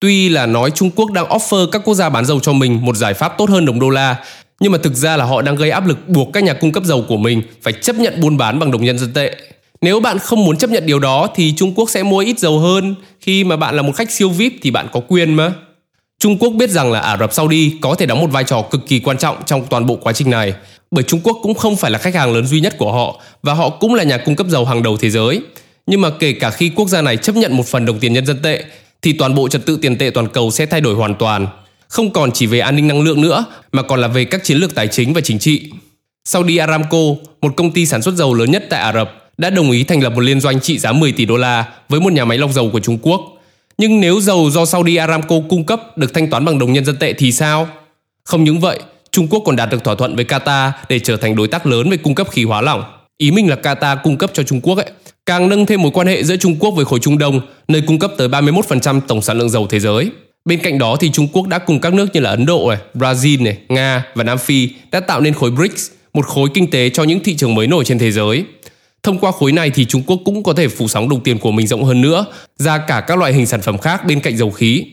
Tuy 0.00 0.28
là 0.28 0.46
nói 0.46 0.70
Trung 0.70 0.90
Quốc 0.90 1.10
đang 1.10 1.28
offer 1.28 1.70
các 1.70 1.82
quốc 1.84 1.94
gia 1.94 2.08
bán 2.08 2.24
dầu 2.24 2.40
cho 2.40 2.52
mình 2.52 2.84
một 2.84 2.96
giải 2.96 3.14
pháp 3.14 3.34
tốt 3.38 3.50
hơn 3.50 3.66
đồng 3.66 3.80
đô 3.80 3.90
la, 3.90 4.16
nhưng 4.60 4.72
mà 4.72 4.78
thực 4.82 4.94
ra 4.94 5.16
là 5.16 5.24
họ 5.24 5.42
đang 5.42 5.56
gây 5.56 5.70
áp 5.70 5.86
lực 5.86 6.08
buộc 6.08 6.28
các 6.32 6.42
nhà 6.42 6.52
cung 6.52 6.72
cấp 6.72 6.84
dầu 6.84 7.04
của 7.08 7.16
mình 7.16 7.42
phải 7.62 7.72
chấp 7.72 7.96
nhận 7.96 8.20
buôn 8.20 8.36
bán 8.36 8.58
bằng 8.58 8.70
đồng 8.70 8.84
nhân 8.84 8.98
dân 8.98 9.12
tệ. 9.12 9.36
Nếu 9.80 10.00
bạn 10.00 10.18
không 10.18 10.44
muốn 10.44 10.56
chấp 10.56 10.70
nhận 10.70 10.86
điều 10.86 10.98
đó 10.98 11.28
thì 11.34 11.54
Trung 11.56 11.74
Quốc 11.74 11.90
sẽ 11.90 12.02
mua 12.02 12.18
ít 12.18 12.38
dầu 12.38 12.58
hơn, 12.58 12.94
khi 13.20 13.44
mà 13.44 13.56
bạn 13.56 13.76
là 13.76 13.82
một 13.82 13.92
khách 13.96 14.10
siêu 14.10 14.28
VIP 14.28 14.52
thì 14.62 14.70
bạn 14.70 14.86
có 14.92 15.00
quyền 15.08 15.34
mà. 15.34 15.52
Trung 16.22 16.38
Quốc 16.38 16.50
biết 16.50 16.70
rằng 16.70 16.92
là 16.92 17.00
Ả 17.00 17.16
Rập 17.16 17.32
Saudi 17.32 17.72
có 17.80 17.94
thể 17.94 18.06
đóng 18.06 18.20
một 18.20 18.30
vai 18.30 18.44
trò 18.44 18.62
cực 18.62 18.86
kỳ 18.88 18.98
quan 18.98 19.18
trọng 19.18 19.36
trong 19.46 19.66
toàn 19.70 19.86
bộ 19.86 19.96
quá 19.96 20.12
trình 20.12 20.30
này, 20.30 20.54
bởi 20.90 21.04
Trung 21.04 21.20
Quốc 21.24 21.38
cũng 21.42 21.54
không 21.54 21.76
phải 21.76 21.90
là 21.90 21.98
khách 21.98 22.14
hàng 22.14 22.34
lớn 22.34 22.46
duy 22.46 22.60
nhất 22.60 22.78
của 22.78 22.92
họ 22.92 23.20
và 23.42 23.54
họ 23.54 23.68
cũng 23.68 23.94
là 23.94 24.04
nhà 24.04 24.18
cung 24.18 24.36
cấp 24.36 24.46
dầu 24.50 24.64
hàng 24.64 24.82
đầu 24.82 24.96
thế 24.96 25.10
giới. 25.10 25.40
Nhưng 25.86 26.00
mà 26.00 26.10
kể 26.18 26.32
cả 26.32 26.50
khi 26.50 26.68
quốc 26.68 26.88
gia 26.88 27.02
này 27.02 27.16
chấp 27.16 27.36
nhận 27.36 27.56
một 27.56 27.66
phần 27.66 27.86
đồng 27.86 27.98
tiền 27.98 28.12
nhân 28.12 28.26
dân 28.26 28.42
tệ 28.42 28.64
thì 29.02 29.12
toàn 29.12 29.34
bộ 29.34 29.48
trật 29.48 29.66
tự 29.66 29.78
tiền 29.82 29.98
tệ 29.98 30.10
toàn 30.10 30.28
cầu 30.28 30.50
sẽ 30.50 30.66
thay 30.66 30.80
đổi 30.80 30.94
hoàn 30.94 31.14
toàn, 31.14 31.46
không 31.88 32.10
còn 32.10 32.32
chỉ 32.32 32.46
về 32.46 32.58
an 32.58 32.76
ninh 32.76 32.88
năng 32.88 33.02
lượng 33.02 33.20
nữa 33.20 33.44
mà 33.72 33.82
còn 33.82 34.00
là 34.00 34.08
về 34.08 34.24
các 34.24 34.44
chiến 34.44 34.58
lược 34.58 34.74
tài 34.74 34.88
chính 34.88 35.12
và 35.12 35.20
chính 35.20 35.38
trị. 35.38 35.70
Saudi 36.24 36.56
Aramco, 36.56 36.98
một 37.40 37.52
công 37.56 37.70
ty 37.70 37.86
sản 37.86 38.02
xuất 38.02 38.14
dầu 38.14 38.34
lớn 38.34 38.50
nhất 38.50 38.64
tại 38.70 38.80
Ả 38.80 38.92
Rập, 38.92 39.30
đã 39.38 39.50
đồng 39.50 39.70
ý 39.70 39.84
thành 39.84 40.02
lập 40.02 40.10
một 40.10 40.20
liên 40.20 40.40
doanh 40.40 40.60
trị 40.60 40.78
giá 40.78 40.92
10 40.92 41.12
tỷ 41.12 41.24
đô 41.24 41.36
la 41.36 41.64
với 41.88 42.00
một 42.00 42.12
nhà 42.12 42.24
máy 42.24 42.38
lọc 42.38 42.52
dầu 42.52 42.70
của 42.72 42.80
Trung 42.80 42.98
Quốc. 43.02 43.20
Nhưng 43.78 44.00
nếu 44.00 44.20
dầu 44.20 44.50
do 44.50 44.64
Saudi 44.64 44.96
Aramco 44.96 45.36
cung 45.48 45.64
cấp 45.64 45.98
được 45.98 46.14
thanh 46.14 46.30
toán 46.30 46.44
bằng 46.44 46.58
đồng 46.58 46.72
nhân 46.72 46.84
dân 46.84 46.96
tệ 46.96 47.12
thì 47.12 47.32
sao? 47.32 47.68
Không 48.24 48.44
những 48.44 48.60
vậy, 48.60 48.78
Trung 49.10 49.28
Quốc 49.28 49.42
còn 49.46 49.56
đạt 49.56 49.70
được 49.70 49.84
thỏa 49.84 49.94
thuận 49.94 50.16
với 50.16 50.24
Qatar 50.24 50.70
để 50.88 50.98
trở 50.98 51.16
thành 51.16 51.36
đối 51.36 51.48
tác 51.48 51.66
lớn 51.66 51.90
về 51.90 51.96
cung 51.96 52.14
cấp 52.14 52.28
khí 52.30 52.44
hóa 52.44 52.60
lỏng. 52.60 52.84
Ý 53.18 53.30
mình 53.30 53.48
là 53.50 53.56
Qatar 53.62 53.96
cung 54.02 54.16
cấp 54.16 54.30
cho 54.34 54.42
Trung 54.42 54.60
Quốc 54.60 54.78
ấy, 54.78 54.90
càng 55.26 55.48
nâng 55.48 55.66
thêm 55.66 55.82
mối 55.82 55.90
quan 55.94 56.06
hệ 56.06 56.24
giữa 56.24 56.36
Trung 56.36 56.56
Quốc 56.58 56.70
với 56.70 56.84
khối 56.84 56.98
Trung 56.98 57.18
Đông, 57.18 57.40
nơi 57.68 57.82
cung 57.86 57.98
cấp 57.98 58.12
tới 58.18 58.28
31% 58.28 59.00
tổng 59.00 59.22
sản 59.22 59.38
lượng 59.38 59.50
dầu 59.50 59.66
thế 59.66 59.80
giới. 59.80 60.10
Bên 60.44 60.58
cạnh 60.62 60.78
đó 60.78 60.96
thì 60.96 61.10
Trung 61.10 61.28
Quốc 61.32 61.46
đã 61.48 61.58
cùng 61.58 61.80
các 61.80 61.94
nước 61.94 62.06
như 62.12 62.20
là 62.20 62.30
Ấn 62.30 62.46
Độ 62.46 62.70
này, 62.70 62.78
Brazil 62.94 63.42
này, 63.42 63.58
Nga 63.68 64.04
và 64.14 64.24
Nam 64.24 64.38
Phi 64.38 64.68
đã 64.90 65.00
tạo 65.00 65.20
nên 65.20 65.34
khối 65.34 65.50
BRICS, 65.50 65.90
một 66.14 66.26
khối 66.26 66.48
kinh 66.54 66.70
tế 66.70 66.90
cho 66.90 67.02
những 67.02 67.20
thị 67.20 67.36
trường 67.36 67.54
mới 67.54 67.66
nổi 67.66 67.84
trên 67.84 67.98
thế 67.98 68.10
giới. 68.10 68.44
Thông 69.02 69.18
qua 69.18 69.32
khối 69.32 69.52
này 69.52 69.70
thì 69.70 69.84
Trung 69.84 70.02
Quốc 70.06 70.20
cũng 70.24 70.42
có 70.42 70.52
thể 70.52 70.68
phủ 70.68 70.88
sóng 70.88 71.08
đồng 71.08 71.20
tiền 71.20 71.38
của 71.38 71.50
mình 71.50 71.66
rộng 71.66 71.84
hơn 71.84 72.00
nữa, 72.00 72.24
ra 72.58 72.78
cả 72.78 73.00
các 73.00 73.18
loại 73.18 73.32
hình 73.32 73.46
sản 73.46 73.60
phẩm 73.60 73.78
khác 73.78 74.06
bên 74.06 74.20
cạnh 74.20 74.36
dầu 74.36 74.50
khí. 74.50 74.84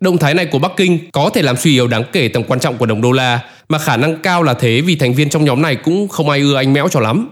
Động 0.00 0.18
thái 0.18 0.34
này 0.34 0.46
của 0.46 0.58
Bắc 0.58 0.72
Kinh 0.76 0.98
có 1.12 1.30
thể 1.34 1.42
làm 1.42 1.56
suy 1.56 1.72
yếu 1.72 1.88
đáng 1.88 2.04
kể 2.12 2.28
tầm 2.28 2.44
quan 2.44 2.60
trọng 2.60 2.76
của 2.76 2.86
đồng 2.86 3.00
đô 3.00 3.12
la, 3.12 3.40
mà 3.68 3.78
khả 3.78 3.96
năng 3.96 4.22
cao 4.22 4.42
là 4.42 4.54
thế 4.54 4.80
vì 4.80 4.96
thành 4.96 5.14
viên 5.14 5.30
trong 5.30 5.44
nhóm 5.44 5.62
này 5.62 5.76
cũng 5.76 6.08
không 6.08 6.28
ai 6.28 6.40
ưa 6.40 6.56
anh 6.56 6.72
mẽo 6.72 6.88
cho 6.88 7.00
lắm. 7.00 7.28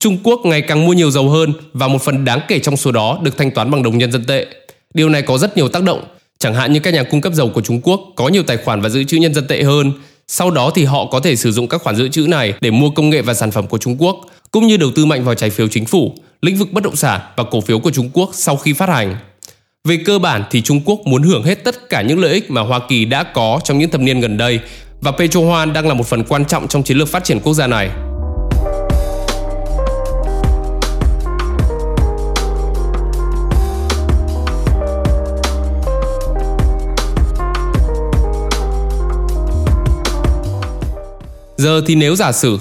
Trung 0.00 0.18
Quốc 0.24 0.40
ngày 0.44 0.62
càng 0.62 0.86
mua 0.86 0.92
nhiều 0.92 1.10
dầu 1.10 1.28
hơn 1.28 1.52
và 1.72 1.88
một 1.88 2.02
phần 2.02 2.24
đáng 2.24 2.40
kể 2.48 2.58
trong 2.58 2.76
số 2.76 2.92
đó 2.92 3.18
được 3.22 3.36
thanh 3.38 3.50
toán 3.50 3.70
bằng 3.70 3.82
đồng 3.82 3.98
nhân 3.98 4.12
dân 4.12 4.24
tệ. 4.24 4.46
Điều 4.94 5.08
này 5.08 5.22
có 5.22 5.38
rất 5.38 5.56
nhiều 5.56 5.68
tác 5.68 5.82
động, 5.82 6.04
chẳng 6.38 6.54
hạn 6.54 6.72
như 6.72 6.80
các 6.80 6.94
nhà 6.94 7.02
cung 7.02 7.20
cấp 7.20 7.32
dầu 7.32 7.48
của 7.48 7.60
Trung 7.60 7.80
Quốc 7.82 8.00
có 8.16 8.28
nhiều 8.28 8.42
tài 8.42 8.56
khoản 8.56 8.80
và 8.80 8.88
dự 8.88 9.04
trữ 9.04 9.16
nhân 9.16 9.34
dân 9.34 9.46
tệ 9.46 9.62
hơn, 9.62 9.92
sau 10.28 10.50
đó 10.50 10.70
thì 10.74 10.84
họ 10.84 11.06
có 11.06 11.20
thể 11.20 11.36
sử 11.36 11.52
dụng 11.52 11.68
các 11.68 11.82
khoản 11.82 11.96
dự 11.96 12.08
trữ 12.08 12.26
này 12.26 12.54
để 12.60 12.70
mua 12.70 12.90
công 12.90 13.10
nghệ 13.10 13.22
và 13.22 13.34
sản 13.34 13.50
phẩm 13.50 13.66
của 13.66 13.78
Trung 13.78 13.96
Quốc, 13.98 14.16
cũng 14.56 14.66
như 14.66 14.76
đầu 14.76 14.90
tư 14.94 15.04
mạnh 15.04 15.24
vào 15.24 15.34
trái 15.34 15.50
phiếu 15.50 15.68
chính 15.68 15.86
phủ, 15.86 16.14
lĩnh 16.42 16.56
vực 16.56 16.72
bất 16.72 16.84
động 16.84 16.96
sản 16.96 17.20
và 17.36 17.44
cổ 17.50 17.60
phiếu 17.60 17.78
của 17.78 17.90
Trung 17.90 18.10
Quốc 18.12 18.30
sau 18.32 18.56
khi 18.56 18.72
phát 18.72 18.88
hành. 18.88 19.16
Về 19.84 19.98
cơ 20.06 20.18
bản 20.18 20.44
thì 20.50 20.62
Trung 20.62 20.80
Quốc 20.84 21.00
muốn 21.04 21.22
hưởng 21.22 21.42
hết 21.42 21.54
tất 21.54 21.88
cả 21.88 22.02
những 22.02 22.18
lợi 22.18 22.32
ích 22.32 22.50
mà 22.50 22.60
Hoa 22.60 22.80
Kỳ 22.88 23.04
đã 23.04 23.22
có 23.22 23.60
trong 23.64 23.78
những 23.78 23.90
thập 23.90 24.00
niên 24.00 24.20
gần 24.20 24.36
đây 24.36 24.60
và 25.00 25.12
PetroHan 25.12 25.72
đang 25.72 25.88
là 25.88 25.94
một 25.94 26.06
phần 26.06 26.24
quan 26.24 26.44
trọng 26.44 26.68
trong 26.68 26.82
chiến 26.82 26.96
lược 26.96 27.08
phát 27.08 27.24
triển 27.24 27.40
quốc 27.40 27.54
gia 27.54 27.66
này. 27.66 27.90
Giờ 41.56 41.82
thì 41.86 41.94
nếu 41.94 42.16
giả 42.16 42.32
sử 42.32 42.58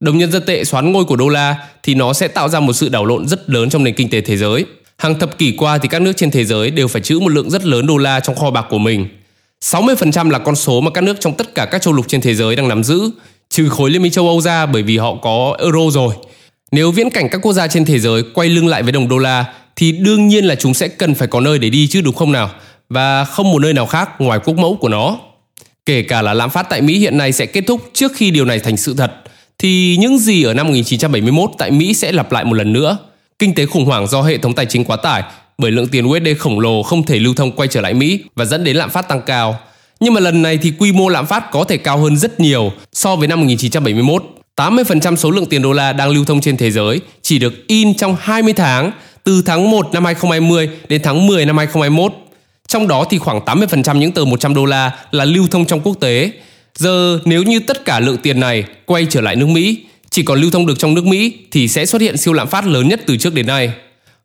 đồng 0.00 0.18
nhân 0.18 0.32
dân 0.32 0.42
tệ 0.46 0.64
xoán 0.64 0.92
ngôi 0.92 1.04
của 1.04 1.16
đô 1.16 1.28
la 1.28 1.56
thì 1.82 1.94
nó 1.94 2.12
sẽ 2.12 2.28
tạo 2.28 2.48
ra 2.48 2.60
một 2.60 2.72
sự 2.72 2.88
đảo 2.88 3.04
lộn 3.04 3.28
rất 3.28 3.50
lớn 3.50 3.70
trong 3.70 3.84
nền 3.84 3.94
kinh 3.94 4.10
tế 4.10 4.20
thế 4.20 4.36
giới. 4.36 4.64
Hàng 4.98 5.18
thập 5.18 5.38
kỷ 5.38 5.52
qua 5.58 5.78
thì 5.78 5.88
các 5.88 6.02
nước 6.02 6.12
trên 6.16 6.30
thế 6.30 6.44
giới 6.44 6.70
đều 6.70 6.88
phải 6.88 7.02
trữ 7.02 7.18
một 7.18 7.28
lượng 7.28 7.50
rất 7.50 7.64
lớn 7.64 7.86
đô 7.86 7.96
la 7.96 8.20
trong 8.20 8.36
kho 8.36 8.50
bạc 8.50 8.66
của 8.70 8.78
mình. 8.78 9.08
60% 9.64 10.30
là 10.30 10.38
con 10.38 10.56
số 10.56 10.80
mà 10.80 10.90
các 10.90 11.04
nước 11.04 11.16
trong 11.20 11.34
tất 11.34 11.54
cả 11.54 11.64
các 11.64 11.82
châu 11.82 11.94
lục 11.94 12.08
trên 12.08 12.20
thế 12.20 12.34
giới 12.34 12.56
đang 12.56 12.68
nắm 12.68 12.84
giữ, 12.84 13.10
trừ 13.50 13.68
khối 13.68 13.90
Liên 13.90 14.02
minh 14.02 14.12
châu 14.12 14.26
Âu 14.26 14.40
ra 14.40 14.66
bởi 14.66 14.82
vì 14.82 14.98
họ 14.98 15.14
có 15.14 15.56
euro 15.58 15.90
rồi. 15.90 16.14
Nếu 16.72 16.90
viễn 16.90 17.10
cảnh 17.10 17.28
các 17.30 17.38
quốc 17.42 17.52
gia 17.52 17.66
trên 17.66 17.84
thế 17.84 17.98
giới 17.98 18.22
quay 18.34 18.48
lưng 18.48 18.66
lại 18.66 18.82
với 18.82 18.92
đồng 18.92 19.08
đô 19.08 19.18
la 19.18 19.44
thì 19.76 19.92
đương 19.92 20.28
nhiên 20.28 20.44
là 20.44 20.54
chúng 20.54 20.74
sẽ 20.74 20.88
cần 20.88 21.14
phải 21.14 21.28
có 21.28 21.40
nơi 21.40 21.58
để 21.58 21.70
đi 21.70 21.86
chứ 21.86 22.00
đúng 22.00 22.14
không 22.14 22.32
nào? 22.32 22.50
Và 22.88 23.24
không 23.24 23.50
một 23.52 23.58
nơi 23.58 23.72
nào 23.72 23.86
khác 23.86 24.10
ngoài 24.18 24.40
quốc 24.44 24.56
mẫu 24.56 24.76
của 24.80 24.88
nó. 24.88 25.18
Kể 25.86 26.02
cả 26.02 26.22
là 26.22 26.34
lạm 26.34 26.50
phát 26.50 26.66
tại 26.70 26.82
Mỹ 26.82 26.98
hiện 26.98 27.18
nay 27.18 27.32
sẽ 27.32 27.46
kết 27.46 27.64
thúc 27.66 27.90
trước 27.92 28.12
khi 28.14 28.30
điều 28.30 28.44
này 28.44 28.58
thành 28.58 28.76
sự 28.76 28.94
thật, 28.94 29.12
thì 29.58 29.96
những 30.00 30.18
gì 30.18 30.42
ở 30.42 30.54
năm 30.54 30.66
1971 30.66 31.50
tại 31.58 31.70
Mỹ 31.70 31.94
sẽ 31.94 32.12
lặp 32.12 32.32
lại 32.32 32.44
một 32.44 32.54
lần 32.54 32.72
nữa. 32.72 32.98
Kinh 33.38 33.54
tế 33.54 33.66
khủng 33.66 33.84
hoảng 33.84 34.06
do 34.06 34.22
hệ 34.22 34.38
thống 34.38 34.54
tài 34.54 34.66
chính 34.66 34.84
quá 34.84 34.96
tải, 34.96 35.22
bởi 35.58 35.70
lượng 35.70 35.88
tiền 35.88 36.06
USD 36.06 36.28
khổng 36.38 36.60
lồ 36.60 36.82
không 36.82 37.02
thể 37.02 37.18
lưu 37.18 37.34
thông 37.34 37.52
quay 37.52 37.68
trở 37.68 37.80
lại 37.80 37.94
Mỹ 37.94 38.20
và 38.34 38.44
dẫn 38.44 38.64
đến 38.64 38.76
lạm 38.76 38.90
phát 38.90 39.08
tăng 39.08 39.22
cao. 39.22 39.58
Nhưng 40.00 40.14
mà 40.14 40.20
lần 40.20 40.42
này 40.42 40.58
thì 40.58 40.72
quy 40.78 40.92
mô 40.92 41.08
lạm 41.08 41.26
phát 41.26 41.50
có 41.50 41.64
thể 41.64 41.76
cao 41.76 41.98
hơn 41.98 42.16
rất 42.16 42.40
nhiều 42.40 42.72
so 42.92 43.16
với 43.16 43.28
năm 43.28 43.40
1971. 43.40 44.24
80% 44.56 45.16
số 45.16 45.30
lượng 45.30 45.46
tiền 45.46 45.62
đô 45.62 45.72
la 45.72 45.92
đang 45.92 46.10
lưu 46.10 46.24
thông 46.24 46.40
trên 46.40 46.56
thế 46.56 46.70
giới, 46.70 47.00
chỉ 47.22 47.38
được 47.38 47.66
in 47.66 47.94
trong 47.94 48.16
20 48.20 48.52
tháng, 48.52 48.90
từ 49.24 49.42
tháng 49.46 49.70
1 49.70 49.88
năm 49.92 50.04
2020 50.04 50.68
đến 50.88 51.00
tháng 51.04 51.26
10 51.26 51.46
năm 51.46 51.56
2021 51.56 52.12
trong 52.68 52.88
đó 52.88 53.04
thì 53.10 53.18
khoảng 53.18 53.40
80% 53.40 53.96
những 53.96 54.12
tờ 54.12 54.24
100 54.24 54.54
đô 54.54 54.64
la 54.64 54.92
là 55.10 55.24
lưu 55.24 55.46
thông 55.50 55.66
trong 55.66 55.80
quốc 55.80 55.96
tế. 56.00 56.30
Giờ 56.78 57.18
nếu 57.24 57.42
như 57.42 57.60
tất 57.60 57.84
cả 57.84 58.00
lượng 58.00 58.18
tiền 58.18 58.40
này 58.40 58.64
quay 58.86 59.06
trở 59.10 59.20
lại 59.20 59.36
nước 59.36 59.46
Mỹ, 59.46 59.78
chỉ 60.10 60.22
còn 60.22 60.40
lưu 60.40 60.50
thông 60.50 60.66
được 60.66 60.78
trong 60.78 60.94
nước 60.94 61.06
Mỹ 61.06 61.32
thì 61.50 61.68
sẽ 61.68 61.86
xuất 61.86 62.02
hiện 62.02 62.16
siêu 62.16 62.34
lạm 62.34 62.48
phát 62.48 62.66
lớn 62.66 62.88
nhất 62.88 63.00
từ 63.06 63.16
trước 63.16 63.34
đến 63.34 63.46
nay. 63.46 63.72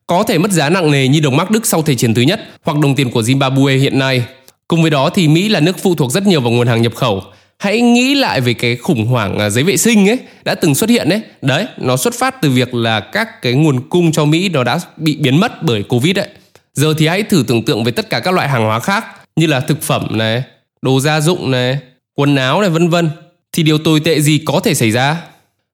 Có 0.06 0.22
thể 0.22 0.38
mất 0.38 0.50
giá 0.50 0.70
nặng 0.70 0.90
nề 0.90 1.08
như 1.08 1.20
đồng 1.20 1.36
mark 1.36 1.50
Đức 1.50 1.66
sau 1.66 1.82
Thế 1.82 1.94
chiến 1.94 2.14
thứ 2.14 2.22
nhất 2.22 2.40
hoặc 2.64 2.78
đồng 2.78 2.94
tiền 2.94 3.10
của 3.10 3.22
Zimbabwe 3.22 3.78
hiện 3.78 3.98
nay. 3.98 4.24
Cùng 4.68 4.82
với 4.82 4.90
đó 4.90 5.10
thì 5.10 5.28
Mỹ 5.28 5.48
là 5.48 5.60
nước 5.60 5.76
phụ 5.82 5.94
thuộc 5.94 6.12
rất 6.12 6.26
nhiều 6.26 6.40
vào 6.40 6.52
nguồn 6.52 6.66
hàng 6.66 6.82
nhập 6.82 6.94
khẩu. 6.94 7.22
Hãy 7.58 7.80
nghĩ 7.80 8.14
lại 8.14 8.40
về 8.40 8.54
cái 8.54 8.76
khủng 8.76 9.06
hoảng 9.06 9.38
à, 9.38 9.50
giấy 9.50 9.64
vệ 9.64 9.76
sinh 9.76 10.08
ấy 10.08 10.18
đã 10.44 10.54
từng 10.54 10.74
xuất 10.74 10.90
hiện 10.90 11.08
ấy. 11.08 11.20
Đấy, 11.42 11.66
nó 11.78 11.96
xuất 11.96 12.14
phát 12.14 12.42
từ 12.42 12.50
việc 12.50 12.74
là 12.74 13.00
các 13.00 13.42
cái 13.42 13.52
nguồn 13.52 13.88
cung 13.88 14.12
cho 14.12 14.24
Mỹ 14.24 14.48
nó 14.48 14.64
đã 14.64 14.78
bị 14.96 15.16
biến 15.16 15.40
mất 15.40 15.62
bởi 15.62 15.82
Covid 15.82 16.16
đấy. 16.16 16.28
Giờ 16.74 16.94
thì 16.98 17.06
hãy 17.06 17.22
thử 17.22 17.44
tưởng 17.46 17.62
tượng 17.62 17.84
về 17.84 17.92
tất 17.92 18.10
cả 18.10 18.20
các 18.20 18.34
loại 18.34 18.48
hàng 18.48 18.64
hóa 18.64 18.80
khác 18.80 19.04
như 19.36 19.46
là 19.46 19.60
thực 19.60 19.82
phẩm 19.82 20.06
này, 20.10 20.42
đồ 20.82 21.00
gia 21.00 21.20
dụng 21.20 21.50
này, 21.50 21.78
quần 22.14 22.36
áo 22.36 22.60
này 22.60 22.70
vân 22.70 22.88
vân. 22.88 23.10
thì 23.52 23.62
điều 23.62 23.78
tồi 23.78 24.00
tệ 24.00 24.20
gì 24.20 24.38
có 24.44 24.60
thể 24.64 24.74
xảy 24.74 24.90
ra? 24.90 25.22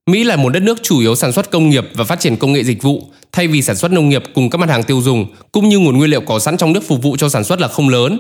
Mỹ 0.07 0.25
là 0.25 0.37
một 0.37 0.49
đất 0.49 0.63
nước 0.63 0.83
chủ 0.83 1.01
yếu 1.01 1.15
sản 1.15 1.33
xuất 1.33 1.51
công 1.51 1.71
nghiệp 1.71 1.85
và 1.95 2.05
phát 2.05 2.21
triển 2.21 2.37
công 2.37 2.53
nghệ 2.53 2.65
dịch 2.65 2.83
vụ, 2.83 3.03
thay 3.33 3.49
vì 3.49 3.63
sản 3.63 3.77
xuất 3.77 3.93
nông 3.93 4.09
nghiệp 4.09 4.23
cùng 4.35 4.51
các 4.51 4.59
mặt 4.59 4.71
hàng 4.71 4.83
tiêu 4.83 5.01
dùng, 5.01 5.27
cũng 5.53 5.69
như 5.69 5.79
nguồn 5.79 5.99
nguyên 5.99 6.11
liệu 6.11 6.21
có 6.21 6.39
sẵn 6.39 6.57
trong 6.57 6.73
nước 6.73 6.89
phục 6.89 7.03
vụ 7.03 7.17
cho 7.17 7.29
sản 7.29 7.45
xuất 7.45 7.61
là 7.61 7.69
không 7.69 7.89
lớn, 7.89 8.19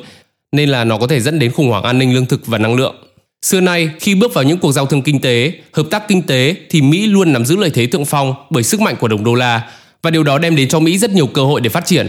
nên 0.52 0.68
là 0.68 0.84
nó 0.84 0.98
có 0.98 1.06
thể 1.06 1.20
dẫn 1.20 1.38
đến 1.38 1.52
khủng 1.52 1.68
hoảng 1.68 1.82
an 1.82 1.98
ninh 1.98 2.14
lương 2.14 2.26
thực 2.26 2.46
và 2.46 2.58
năng 2.58 2.74
lượng. 2.74 2.94
Xưa 3.42 3.60
nay, 3.60 3.90
khi 4.00 4.14
bước 4.14 4.34
vào 4.34 4.44
những 4.44 4.58
cuộc 4.58 4.72
giao 4.72 4.86
thương 4.86 5.02
kinh 5.02 5.20
tế, 5.20 5.52
hợp 5.72 5.86
tác 5.90 6.08
kinh 6.08 6.22
tế 6.22 6.54
thì 6.70 6.82
Mỹ 6.82 7.06
luôn 7.06 7.32
nắm 7.32 7.44
giữ 7.44 7.56
lợi 7.56 7.70
thế 7.70 7.86
thượng 7.86 8.04
phong 8.04 8.34
bởi 8.50 8.62
sức 8.62 8.80
mạnh 8.80 8.96
của 9.00 9.08
đồng 9.08 9.24
đô 9.24 9.34
la 9.34 9.70
và 10.02 10.10
điều 10.10 10.22
đó 10.22 10.38
đem 10.38 10.56
đến 10.56 10.68
cho 10.68 10.80
Mỹ 10.80 10.98
rất 10.98 11.10
nhiều 11.10 11.26
cơ 11.26 11.42
hội 11.42 11.60
để 11.60 11.68
phát 11.68 11.86
triển. 11.86 12.08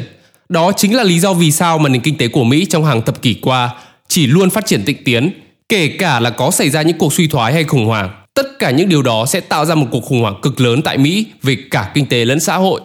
Đó 0.50 0.72
chính 0.78 0.96
là 0.96 1.04
lý 1.04 1.20
do 1.20 1.34
vì 1.34 1.52
sao 1.52 1.78
mà 1.78 1.90
nền 1.90 2.02
kinh 2.02 2.18
tế 2.18 2.28
của 2.28 2.44
Mỹ 2.44 2.66
trong 2.66 2.86
hàng 2.86 3.02
thập 3.02 3.22
kỷ 3.22 3.34
qua 3.34 3.70
chỉ 4.08 4.28
luôn 4.28 4.50
phát 4.50 4.66
triển 4.66 4.84
tịnh 4.84 5.04
tiến, 5.04 5.32
kể 5.72 5.88
cả 5.88 6.20
là 6.20 6.30
có 6.30 6.52
xảy 6.52 6.70
ra 6.70 6.82
những 6.82 6.98
cuộc 6.98 7.14
suy 7.14 7.28
thoái 7.28 7.54
hay 7.54 7.64
khủng 7.64 7.86
hoảng. 7.86 8.10
Tất 8.34 8.60
cả 8.60 8.72
những 8.72 8.90
điều 8.90 9.02
đó 9.02 9.26
sẽ 9.26 9.40
tạo 9.40 9.66
ra 9.66 9.76
một 9.76 9.88
cuộc 9.92 10.04
khủng 10.06 10.22
hoảng 10.22 10.40
cực 10.42 10.62
lớn 10.62 10.82
tại 10.82 10.98
Mỹ 10.98 11.26
về 11.44 11.58
cả 11.72 11.92
kinh 11.94 12.06
tế 12.06 12.26
lẫn 12.26 12.40
xã 12.40 12.56
hội. 12.56 12.82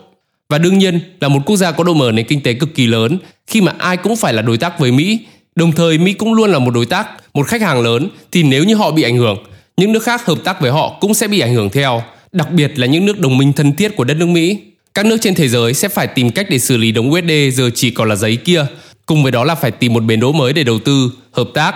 Và 0.48 0.58
đương 0.58 0.78
nhiên 0.78 1.00
là 1.20 1.28
một 1.28 1.42
quốc 1.46 1.56
gia 1.56 1.72
có 1.72 1.84
độ 1.84 1.94
mở 1.94 2.12
nền 2.12 2.26
kinh 2.26 2.42
tế 2.42 2.52
cực 2.52 2.74
kỳ 2.74 2.86
lớn 2.86 3.18
khi 3.46 3.60
mà 3.60 3.72
ai 3.78 3.96
cũng 3.96 4.16
phải 4.16 4.32
là 4.32 4.42
đối 4.42 4.58
tác 4.58 4.78
với 4.78 4.92
Mỹ 4.92 5.18
Đồng 5.56 5.72
thời 5.72 5.98
Mỹ 5.98 6.12
cũng 6.12 6.34
luôn 6.34 6.50
là 6.50 6.58
một 6.58 6.70
đối 6.70 6.86
tác, 6.86 7.08
một 7.34 7.46
khách 7.46 7.62
hàng 7.62 7.80
lớn 7.80 8.08
thì 8.32 8.42
nếu 8.42 8.64
như 8.64 8.74
họ 8.74 8.90
bị 8.90 9.02
ảnh 9.02 9.16
hưởng, 9.16 9.38
những 9.76 9.92
nước 9.92 10.02
khác 10.02 10.26
hợp 10.26 10.38
tác 10.44 10.60
với 10.60 10.70
họ 10.70 10.96
cũng 11.00 11.14
sẽ 11.14 11.28
bị 11.28 11.40
ảnh 11.40 11.54
hưởng 11.54 11.70
theo, 11.70 12.02
đặc 12.32 12.52
biệt 12.52 12.78
là 12.78 12.86
những 12.86 13.06
nước 13.06 13.20
đồng 13.20 13.38
minh 13.38 13.52
thân 13.52 13.72
thiết 13.72 13.96
của 13.96 14.04
đất 14.04 14.14
nước 14.14 14.26
Mỹ. 14.26 14.58
Các 14.94 15.06
nước 15.06 15.16
trên 15.20 15.34
thế 15.34 15.48
giới 15.48 15.74
sẽ 15.74 15.88
phải 15.88 16.06
tìm 16.06 16.30
cách 16.30 16.46
để 16.50 16.58
xử 16.58 16.76
lý 16.76 16.92
đồng 16.92 17.10
USD 17.12 17.30
giờ 17.52 17.70
chỉ 17.74 17.90
còn 17.90 18.08
là 18.08 18.16
giấy 18.16 18.36
kia, 18.36 18.66
cùng 19.06 19.22
với 19.22 19.32
đó 19.32 19.44
là 19.44 19.54
phải 19.54 19.70
tìm 19.70 19.92
một 19.92 20.02
bến 20.02 20.20
đỗ 20.20 20.32
mới 20.32 20.52
để 20.52 20.64
đầu 20.64 20.78
tư, 20.78 21.10
hợp 21.32 21.48
tác. 21.54 21.74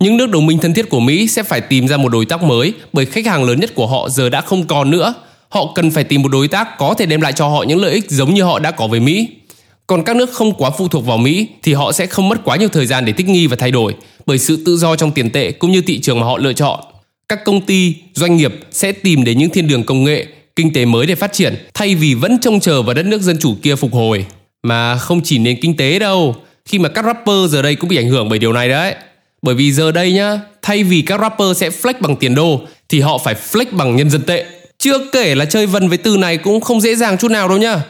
Những 0.00 0.16
nước 0.16 0.30
đồng 0.30 0.46
minh 0.46 0.58
thân 0.58 0.74
thiết 0.74 0.88
của 0.88 1.00
Mỹ 1.00 1.28
sẽ 1.28 1.42
phải 1.42 1.60
tìm 1.60 1.88
ra 1.88 1.96
một 1.96 2.08
đối 2.08 2.26
tác 2.26 2.42
mới 2.42 2.72
bởi 2.92 3.06
khách 3.06 3.26
hàng 3.26 3.44
lớn 3.44 3.60
nhất 3.60 3.74
của 3.74 3.86
họ 3.86 4.08
giờ 4.08 4.28
đã 4.28 4.40
không 4.40 4.66
còn 4.66 4.90
nữa. 4.90 5.14
Họ 5.48 5.72
cần 5.74 5.90
phải 5.90 6.04
tìm 6.04 6.22
một 6.22 6.28
đối 6.28 6.48
tác 6.48 6.78
có 6.78 6.94
thể 6.94 7.06
đem 7.06 7.20
lại 7.20 7.32
cho 7.32 7.48
họ 7.48 7.62
những 7.62 7.82
lợi 7.82 7.92
ích 7.92 8.10
giống 8.10 8.34
như 8.34 8.42
họ 8.42 8.58
đã 8.58 8.70
có 8.70 8.86
với 8.86 9.00
Mỹ. 9.00 9.28
Còn 9.86 10.04
các 10.04 10.16
nước 10.16 10.32
không 10.32 10.54
quá 10.54 10.70
phụ 10.78 10.88
thuộc 10.88 11.06
vào 11.06 11.18
Mỹ 11.18 11.46
thì 11.62 11.72
họ 11.72 11.92
sẽ 11.92 12.06
không 12.06 12.28
mất 12.28 12.44
quá 12.44 12.56
nhiều 12.56 12.68
thời 12.68 12.86
gian 12.86 13.04
để 13.04 13.12
thích 13.12 13.28
nghi 13.28 13.46
và 13.46 13.56
thay 13.56 13.70
đổi 13.70 13.94
bởi 14.26 14.38
sự 14.38 14.62
tự 14.66 14.76
do 14.76 14.96
trong 14.96 15.10
tiền 15.10 15.30
tệ 15.30 15.52
cũng 15.52 15.72
như 15.72 15.80
thị 15.80 16.00
trường 16.00 16.20
mà 16.20 16.26
họ 16.26 16.38
lựa 16.38 16.52
chọn. 16.52 16.80
Các 17.28 17.44
công 17.44 17.60
ty, 17.60 17.94
doanh 18.14 18.36
nghiệp 18.36 18.54
sẽ 18.70 18.92
tìm 18.92 19.24
đến 19.24 19.38
những 19.38 19.50
thiên 19.50 19.68
đường 19.68 19.84
công 19.84 20.04
nghệ, 20.04 20.26
kinh 20.56 20.72
tế 20.72 20.84
mới 20.84 21.06
để 21.06 21.14
phát 21.14 21.32
triển 21.32 21.54
thay 21.74 21.94
vì 21.94 22.14
vẫn 22.14 22.38
trông 22.40 22.60
chờ 22.60 22.82
vào 22.82 22.94
đất 22.94 23.06
nước 23.06 23.22
dân 23.22 23.38
chủ 23.40 23.54
kia 23.62 23.76
phục 23.76 23.92
hồi. 23.92 24.26
Mà 24.62 24.96
không 24.96 25.20
chỉ 25.24 25.38
nền 25.38 25.60
kinh 25.60 25.76
tế 25.76 25.98
đâu, 25.98 26.36
khi 26.64 26.78
mà 26.78 26.88
các 26.88 27.04
rapper 27.04 27.50
giờ 27.50 27.62
đây 27.62 27.74
cũng 27.74 27.90
bị 27.90 27.96
ảnh 27.96 28.08
hưởng 28.08 28.28
bởi 28.28 28.38
điều 28.38 28.52
này 28.52 28.68
đấy. 28.68 28.94
Bởi 29.44 29.54
vì 29.54 29.72
giờ 29.72 29.92
đây 29.92 30.12
nhá, 30.12 30.40
thay 30.62 30.84
vì 30.84 31.02
các 31.02 31.20
rapper 31.20 31.56
sẽ 31.56 31.70
flex 31.70 31.94
bằng 32.00 32.16
tiền 32.16 32.34
đô 32.34 32.60
thì 32.88 33.00
họ 33.00 33.18
phải 33.18 33.34
flex 33.52 33.66
bằng 33.72 33.96
nhân 33.96 34.10
dân 34.10 34.22
tệ. 34.22 34.44
Chưa 34.78 34.98
kể 35.12 35.34
là 35.34 35.44
chơi 35.44 35.66
vần 35.66 35.88
với 35.88 35.98
từ 35.98 36.16
này 36.16 36.36
cũng 36.36 36.60
không 36.60 36.80
dễ 36.80 36.94
dàng 36.94 37.18
chút 37.18 37.30
nào 37.30 37.48
đâu 37.48 37.58
nhá 37.58 37.82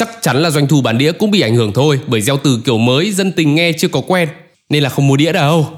chắc 0.00 0.08
chắn 0.22 0.42
là 0.42 0.50
doanh 0.50 0.66
thu 0.66 0.80
bản 0.80 0.98
đĩa 0.98 1.12
cũng 1.12 1.30
bị 1.30 1.40
ảnh 1.40 1.54
hưởng 1.54 1.72
thôi 1.72 2.00
bởi 2.06 2.20
gieo 2.20 2.36
từ 2.36 2.60
kiểu 2.64 2.78
mới 2.78 3.12
dân 3.12 3.32
tình 3.32 3.54
nghe 3.54 3.72
chưa 3.78 3.88
có 3.88 4.00
quen 4.06 4.28
nên 4.68 4.82
là 4.82 4.88
không 4.88 5.06
mua 5.06 5.16
đĩa 5.16 5.32
đâu. 5.32 5.68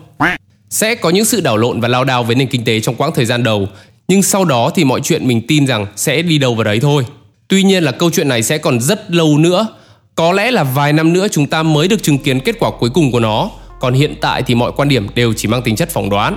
Sẽ 0.71 0.95
có 0.95 1.11
những 1.11 1.25
sự 1.25 1.41
đảo 1.41 1.57
lộn 1.57 1.81
và 1.81 1.89
lao 1.89 2.05
đao 2.05 2.25
với 2.25 2.37
nền 2.37 2.49
kinh 2.49 2.65
tế 2.65 2.81
trong 2.81 2.95
quãng 2.95 3.13
thời 3.15 3.25
gian 3.25 3.43
đầu, 3.43 3.69
nhưng 4.09 4.23
sau 4.23 4.45
đó 4.45 4.71
thì 4.75 4.85
mọi 4.85 5.01
chuyện 5.01 5.29
mình 5.29 5.47
tin 5.49 5.67
rằng 5.67 5.87
sẽ 5.97 6.23
đi 6.23 6.39
đâu 6.39 6.55
vào 6.55 6.65
đấy 6.65 6.81
thôi. 6.81 7.07
Tuy 7.49 7.63
nhiên 7.63 7.85
là 7.85 7.93
câu 7.93 8.11
chuyện 8.11 8.29
này 8.29 8.43
sẽ 8.43 8.59
còn 8.59 8.81
rất 8.81 9.11
lâu 9.11 9.39
nữa, 9.39 9.67
có 10.15 10.33
lẽ 10.33 10.51
là 10.51 10.65
vài 10.65 10.93
năm 10.93 11.13
nữa 11.13 11.27
chúng 11.31 11.47
ta 11.47 11.63
mới 11.63 11.89
được 11.89 12.03
chứng 12.03 12.19
kiến 12.19 12.41
kết 12.41 12.57
quả 12.59 12.71
cuối 12.81 12.91
cùng 12.91 13.13
của 13.13 13.21
nó, 13.21 13.51
còn 13.83 13.95
hiện 13.95 14.15
tại 14.21 14.43
thì 14.43 14.55
mọi 14.55 14.73
quan 14.77 14.89
điểm 14.89 15.07
đều 15.15 15.33
chỉ 15.37 15.49
mang 15.49 15.63
tính 15.63 15.77
chất 15.77 15.91
phỏng 15.91 16.11
đoán. 16.11 16.37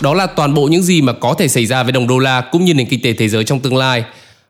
Đó 0.00 0.14
là 0.14 0.26
toàn 0.26 0.54
bộ 0.54 0.66
những 0.66 0.82
gì 0.82 1.02
mà 1.02 1.12
có 1.12 1.34
thể 1.34 1.48
xảy 1.48 1.66
ra 1.66 1.82
với 1.82 1.92
đồng 1.92 2.06
đô 2.06 2.18
la 2.18 2.40
cũng 2.40 2.64
như 2.64 2.74
nền 2.74 2.86
kinh 2.86 3.00
tế 3.02 3.12
thế 3.12 3.28
giới 3.28 3.44
trong 3.44 3.60
tương 3.60 3.76
lai. 3.76 4.04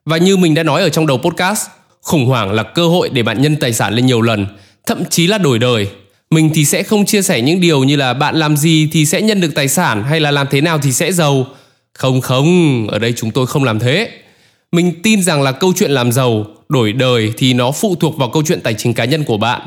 Và 0.04 0.16
như 0.16 0.36
mình 0.36 0.54
đã 0.54 0.62
nói 0.62 0.82
ở 0.82 0.88
trong 0.88 1.06
đầu 1.06 1.18
podcast, 1.18 1.66
khủng 2.02 2.26
hoảng 2.26 2.52
là 2.52 2.62
cơ 2.62 2.88
hội 2.88 3.08
để 3.08 3.22
bạn 3.22 3.42
nhân 3.42 3.56
tài 3.56 3.72
sản 3.72 3.94
lên 3.94 4.06
nhiều 4.06 4.20
lần, 4.20 4.46
thậm 4.86 5.04
chí 5.10 5.26
là 5.26 5.38
đổi 5.38 5.58
đời. 5.58 5.88
Mình 6.30 6.50
thì 6.54 6.64
sẽ 6.64 6.82
không 6.82 7.06
chia 7.06 7.22
sẻ 7.22 7.40
những 7.40 7.60
điều 7.60 7.84
như 7.84 7.96
là 7.96 8.14
bạn 8.14 8.36
làm 8.36 8.56
gì 8.56 8.88
thì 8.92 9.06
sẽ 9.06 9.22
nhân 9.22 9.40
được 9.40 9.54
tài 9.54 9.68
sản 9.68 10.04
hay 10.04 10.20
là 10.20 10.30
làm 10.30 10.46
thế 10.50 10.60
nào 10.60 10.78
thì 10.82 10.92
sẽ 10.92 11.12
giàu. 11.12 11.46
Không 11.94 12.20
không, 12.20 12.86
ở 12.88 12.98
đây 12.98 13.12
chúng 13.16 13.30
tôi 13.30 13.46
không 13.46 13.64
làm 13.64 13.78
thế. 13.78 14.10
Mình 14.72 14.92
tin 15.02 15.22
rằng 15.22 15.42
là 15.42 15.52
câu 15.52 15.72
chuyện 15.76 15.90
làm 15.90 16.12
giàu, 16.12 16.46
đổi 16.68 16.92
đời 16.92 17.32
thì 17.36 17.52
nó 17.52 17.70
phụ 17.70 17.94
thuộc 18.00 18.16
vào 18.16 18.30
câu 18.30 18.42
chuyện 18.46 18.60
tài 18.60 18.74
chính 18.74 18.94
cá 18.94 19.04
nhân 19.04 19.24
của 19.24 19.36
bạn. 19.36 19.60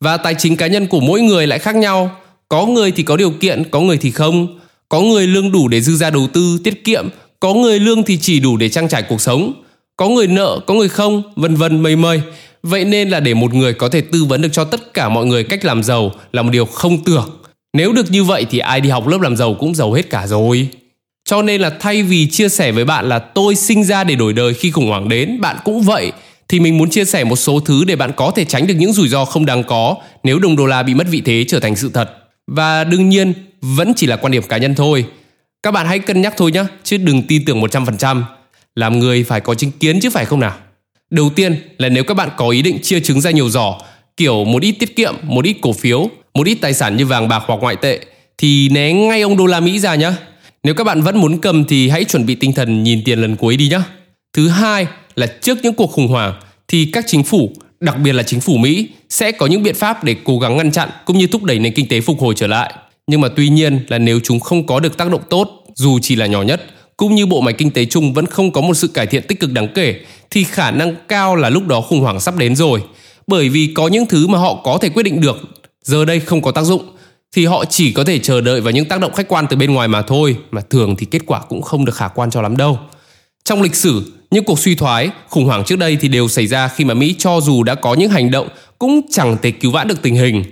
Và 0.00 0.16
tài 0.16 0.34
chính 0.38 0.56
cá 0.56 0.66
nhân 0.66 0.86
của 0.86 1.00
mỗi 1.00 1.20
người 1.20 1.46
lại 1.46 1.58
khác 1.58 1.76
nhau. 1.76 2.10
Có 2.48 2.66
người 2.66 2.90
thì 2.90 3.02
có 3.02 3.16
điều 3.16 3.30
kiện, 3.30 3.62
có 3.70 3.80
người 3.80 3.96
thì 3.96 4.10
không 4.10 4.58
có 4.88 5.00
người 5.00 5.26
lương 5.26 5.52
đủ 5.52 5.68
để 5.68 5.80
dư 5.80 5.96
ra 5.96 6.10
đầu 6.10 6.28
tư, 6.32 6.58
tiết 6.64 6.84
kiệm, 6.84 7.08
có 7.40 7.54
người 7.54 7.78
lương 7.78 8.02
thì 8.02 8.18
chỉ 8.20 8.40
đủ 8.40 8.56
để 8.56 8.68
trang 8.68 8.88
trải 8.88 9.02
cuộc 9.02 9.20
sống, 9.20 9.52
có 9.96 10.08
người 10.08 10.26
nợ, 10.26 10.60
có 10.66 10.74
người 10.74 10.88
không, 10.88 11.22
vân 11.36 11.54
vân 11.54 11.82
mây 11.82 11.96
mây. 11.96 12.20
Vậy 12.64 12.84
nên 12.84 13.08
là 13.08 13.20
để 13.20 13.34
một 13.34 13.54
người 13.54 13.72
có 13.72 13.88
thể 13.88 14.00
tư 14.00 14.24
vấn 14.24 14.42
được 14.42 14.48
cho 14.52 14.64
tất 14.64 14.94
cả 14.94 15.08
mọi 15.08 15.26
người 15.26 15.44
cách 15.44 15.64
làm 15.64 15.82
giàu 15.82 16.12
là 16.32 16.42
một 16.42 16.50
điều 16.52 16.64
không 16.64 17.04
tưởng. 17.04 17.40
Nếu 17.72 17.92
được 17.92 18.10
như 18.10 18.24
vậy 18.24 18.46
thì 18.50 18.58
ai 18.58 18.80
đi 18.80 18.88
học 18.88 19.06
lớp 19.06 19.20
làm 19.20 19.36
giàu 19.36 19.54
cũng 19.54 19.74
giàu 19.74 19.92
hết 19.92 20.10
cả 20.10 20.26
rồi. 20.26 20.68
Cho 21.28 21.42
nên 21.42 21.60
là 21.60 21.70
thay 21.80 22.02
vì 22.02 22.26
chia 22.26 22.48
sẻ 22.48 22.72
với 22.72 22.84
bạn 22.84 23.08
là 23.08 23.18
tôi 23.18 23.54
sinh 23.54 23.84
ra 23.84 24.04
để 24.04 24.14
đổi 24.14 24.32
đời 24.32 24.54
khi 24.54 24.70
khủng 24.70 24.88
hoảng 24.88 25.08
đến, 25.08 25.40
bạn 25.40 25.56
cũng 25.64 25.82
vậy, 25.82 26.12
thì 26.48 26.60
mình 26.60 26.78
muốn 26.78 26.90
chia 26.90 27.04
sẻ 27.04 27.24
một 27.24 27.36
số 27.36 27.60
thứ 27.60 27.84
để 27.84 27.96
bạn 27.96 28.12
có 28.16 28.30
thể 28.36 28.44
tránh 28.44 28.66
được 28.66 28.74
những 28.74 28.92
rủi 28.92 29.08
ro 29.08 29.24
không 29.24 29.46
đáng 29.46 29.64
có 29.64 29.96
nếu 30.22 30.38
đồng 30.38 30.56
đô 30.56 30.66
la 30.66 30.82
bị 30.82 30.94
mất 30.94 31.06
vị 31.10 31.22
thế 31.24 31.44
trở 31.48 31.60
thành 31.60 31.76
sự 31.76 31.90
thật. 31.94 32.10
Và 32.46 32.84
đương 32.84 33.08
nhiên, 33.08 33.32
vẫn 33.60 33.92
chỉ 33.96 34.06
là 34.06 34.16
quan 34.16 34.32
điểm 34.32 34.42
cá 34.42 34.56
nhân 34.56 34.74
thôi. 34.74 35.06
Các 35.62 35.70
bạn 35.70 35.86
hãy 35.86 35.98
cân 35.98 36.22
nhắc 36.22 36.34
thôi 36.36 36.52
nhé, 36.52 36.64
chứ 36.84 36.96
đừng 36.96 37.22
tin 37.22 37.44
tưởng 37.44 37.60
100%. 37.60 38.22
Làm 38.74 38.98
người 38.98 39.24
phải 39.24 39.40
có 39.40 39.54
chính 39.54 39.70
kiến 39.70 40.00
chứ 40.00 40.10
phải 40.10 40.24
không 40.24 40.40
nào? 40.40 40.54
Đầu 41.14 41.30
tiên 41.30 41.56
là 41.78 41.88
nếu 41.88 42.04
các 42.04 42.14
bạn 42.14 42.28
có 42.36 42.48
ý 42.48 42.62
định 42.62 42.78
chia 42.82 43.00
trứng 43.00 43.20
ra 43.20 43.30
nhiều 43.30 43.48
giỏ, 43.48 43.78
kiểu 44.16 44.44
một 44.44 44.62
ít 44.62 44.72
tiết 44.72 44.96
kiệm, 44.96 45.14
một 45.22 45.44
ít 45.44 45.56
cổ 45.62 45.72
phiếu, 45.72 46.08
một 46.34 46.46
ít 46.46 46.54
tài 46.54 46.74
sản 46.74 46.96
như 46.96 47.06
vàng 47.06 47.28
bạc 47.28 47.42
hoặc 47.46 47.56
ngoại 47.60 47.76
tệ, 47.76 48.00
thì 48.38 48.68
né 48.68 48.92
ngay 48.92 49.20
ông 49.20 49.36
đô 49.36 49.46
la 49.46 49.60
Mỹ 49.60 49.78
ra 49.78 49.94
nhé. 49.94 50.12
Nếu 50.62 50.74
các 50.74 50.84
bạn 50.84 51.02
vẫn 51.02 51.16
muốn 51.16 51.40
cầm 51.40 51.64
thì 51.64 51.88
hãy 51.88 52.04
chuẩn 52.04 52.26
bị 52.26 52.34
tinh 52.34 52.52
thần 52.52 52.82
nhìn 52.82 53.02
tiền 53.04 53.18
lần 53.18 53.36
cuối 53.36 53.56
đi 53.56 53.68
nhé. 53.68 53.80
Thứ 54.32 54.48
hai 54.48 54.86
là 55.14 55.26
trước 55.26 55.58
những 55.62 55.74
cuộc 55.74 55.90
khủng 55.92 56.08
hoảng 56.08 56.34
thì 56.68 56.88
các 56.92 57.04
chính 57.06 57.24
phủ, 57.24 57.52
đặc 57.80 57.98
biệt 57.98 58.12
là 58.12 58.22
chính 58.22 58.40
phủ 58.40 58.56
Mỹ 58.56 58.88
sẽ 59.08 59.32
có 59.32 59.46
những 59.46 59.62
biện 59.62 59.74
pháp 59.74 60.04
để 60.04 60.16
cố 60.24 60.38
gắng 60.38 60.56
ngăn 60.56 60.72
chặn 60.72 60.88
cũng 61.04 61.18
như 61.18 61.26
thúc 61.26 61.42
đẩy 61.42 61.58
nền 61.58 61.72
kinh 61.72 61.88
tế 61.88 62.00
phục 62.00 62.20
hồi 62.20 62.34
trở 62.36 62.46
lại 62.46 62.74
nhưng 63.06 63.20
mà 63.20 63.28
tuy 63.36 63.48
nhiên 63.48 63.80
là 63.88 63.98
nếu 63.98 64.20
chúng 64.22 64.40
không 64.40 64.66
có 64.66 64.80
được 64.80 64.96
tác 64.96 65.10
động 65.10 65.22
tốt 65.30 65.64
dù 65.74 65.98
chỉ 66.02 66.16
là 66.16 66.26
nhỏ 66.26 66.42
nhất 66.42 66.62
cũng 66.96 67.14
như 67.14 67.26
bộ 67.26 67.40
máy 67.40 67.54
kinh 67.54 67.70
tế 67.70 67.84
chung 67.84 68.14
vẫn 68.14 68.26
không 68.26 68.52
có 68.52 68.60
một 68.60 68.74
sự 68.74 68.88
cải 68.88 69.06
thiện 69.06 69.22
tích 69.26 69.40
cực 69.40 69.52
đáng 69.52 69.68
kể, 69.74 70.00
thì 70.30 70.44
khả 70.44 70.70
năng 70.70 70.94
cao 71.08 71.36
là 71.36 71.50
lúc 71.50 71.66
đó 71.66 71.80
khủng 71.80 72.00
hoảng 72.00 72.20
sắp 72.20 72.36
đến 72.36 72.56
rồi. 72.56 72.82
Bởi 73.26 73.48
vì 73.48 73.72
có 73.74 73.88
những 73.88 74.06
thứ 74.06 74.26
mà 74.26 74.38
họ 74.38 74.60
có 74.64 74.78
thể 74.80 74.88
quyết 74.88 75.02
định 75.02 75.20
được, 75.20 75.36
giờ 75.82 76.04
đây 76.04 76.20
không 76.20 76.42
có 76.42 76.50
tác 76.50 76.62
dụng, 76.62 76.82
thì 77.36 77.46
họ 77.46 77.64
chỉ 77.64 77.92
có 77.92 78.04
thể 78.04 78.18
chờ 78.18 78.40
đợi 78.40 78.60
vào 78.60 78.72
những 78.72 78.84
tác 78.84 79.00
động 79.00 79.12
khách 79.12 79.28
quan 79.28 79.46
từ 79.50 79.56
bên 79.56 79.74
ngoài 79.74 79.88
mà 79.88 80.02
thôi, 80.02 80.36
mà 80.50 80.60
thường 80.70 80.96
thì 80.96 81.06
kết 81.06 81.22
quả 81.26 81.40
cũng 81.40 81.62
không 81.62 81.84
được 81.84 81.94
khả 81.94 82.08
quan 82.08 82.30
cho 82.30 82.42
lắm 82.42 82.56
đâu. 82.56 82.78
Trong 83.44 83.62
lịch 83.62 83.74
sử, 83.74 84.12
những 84.30 84.44
cuộc 84.44 84.58
suy 84.58 84.74
thoái, 84.74 85.10
khủng 85.28 85.44
hoảng 85.44 85.64
trước 85.64 85.78
đây 85.78 85.98
thì 86.00 86.08
đều 86.08 86.28
xảy 86.28 86.46
ra 86.46 86.68
khi 86.68 86.84
mà 86.84 86.94
mỹ 86.94 87.14
cho 87.18 87.40
dù 87.40 87.62
đã 87.62 87.74
có 87.74 87.94
những 87.94 88.10
hành 88.10 88.30
động 88.30 88.48
cũng 88.78 89.00
chẳng 89.10 89.36
thể 89.42 89.50
cứu 89.50 89.70
vãn 89.70 89.88
được 89.88 90.02
tình 90.02 90.14
hình. 90.14 90.44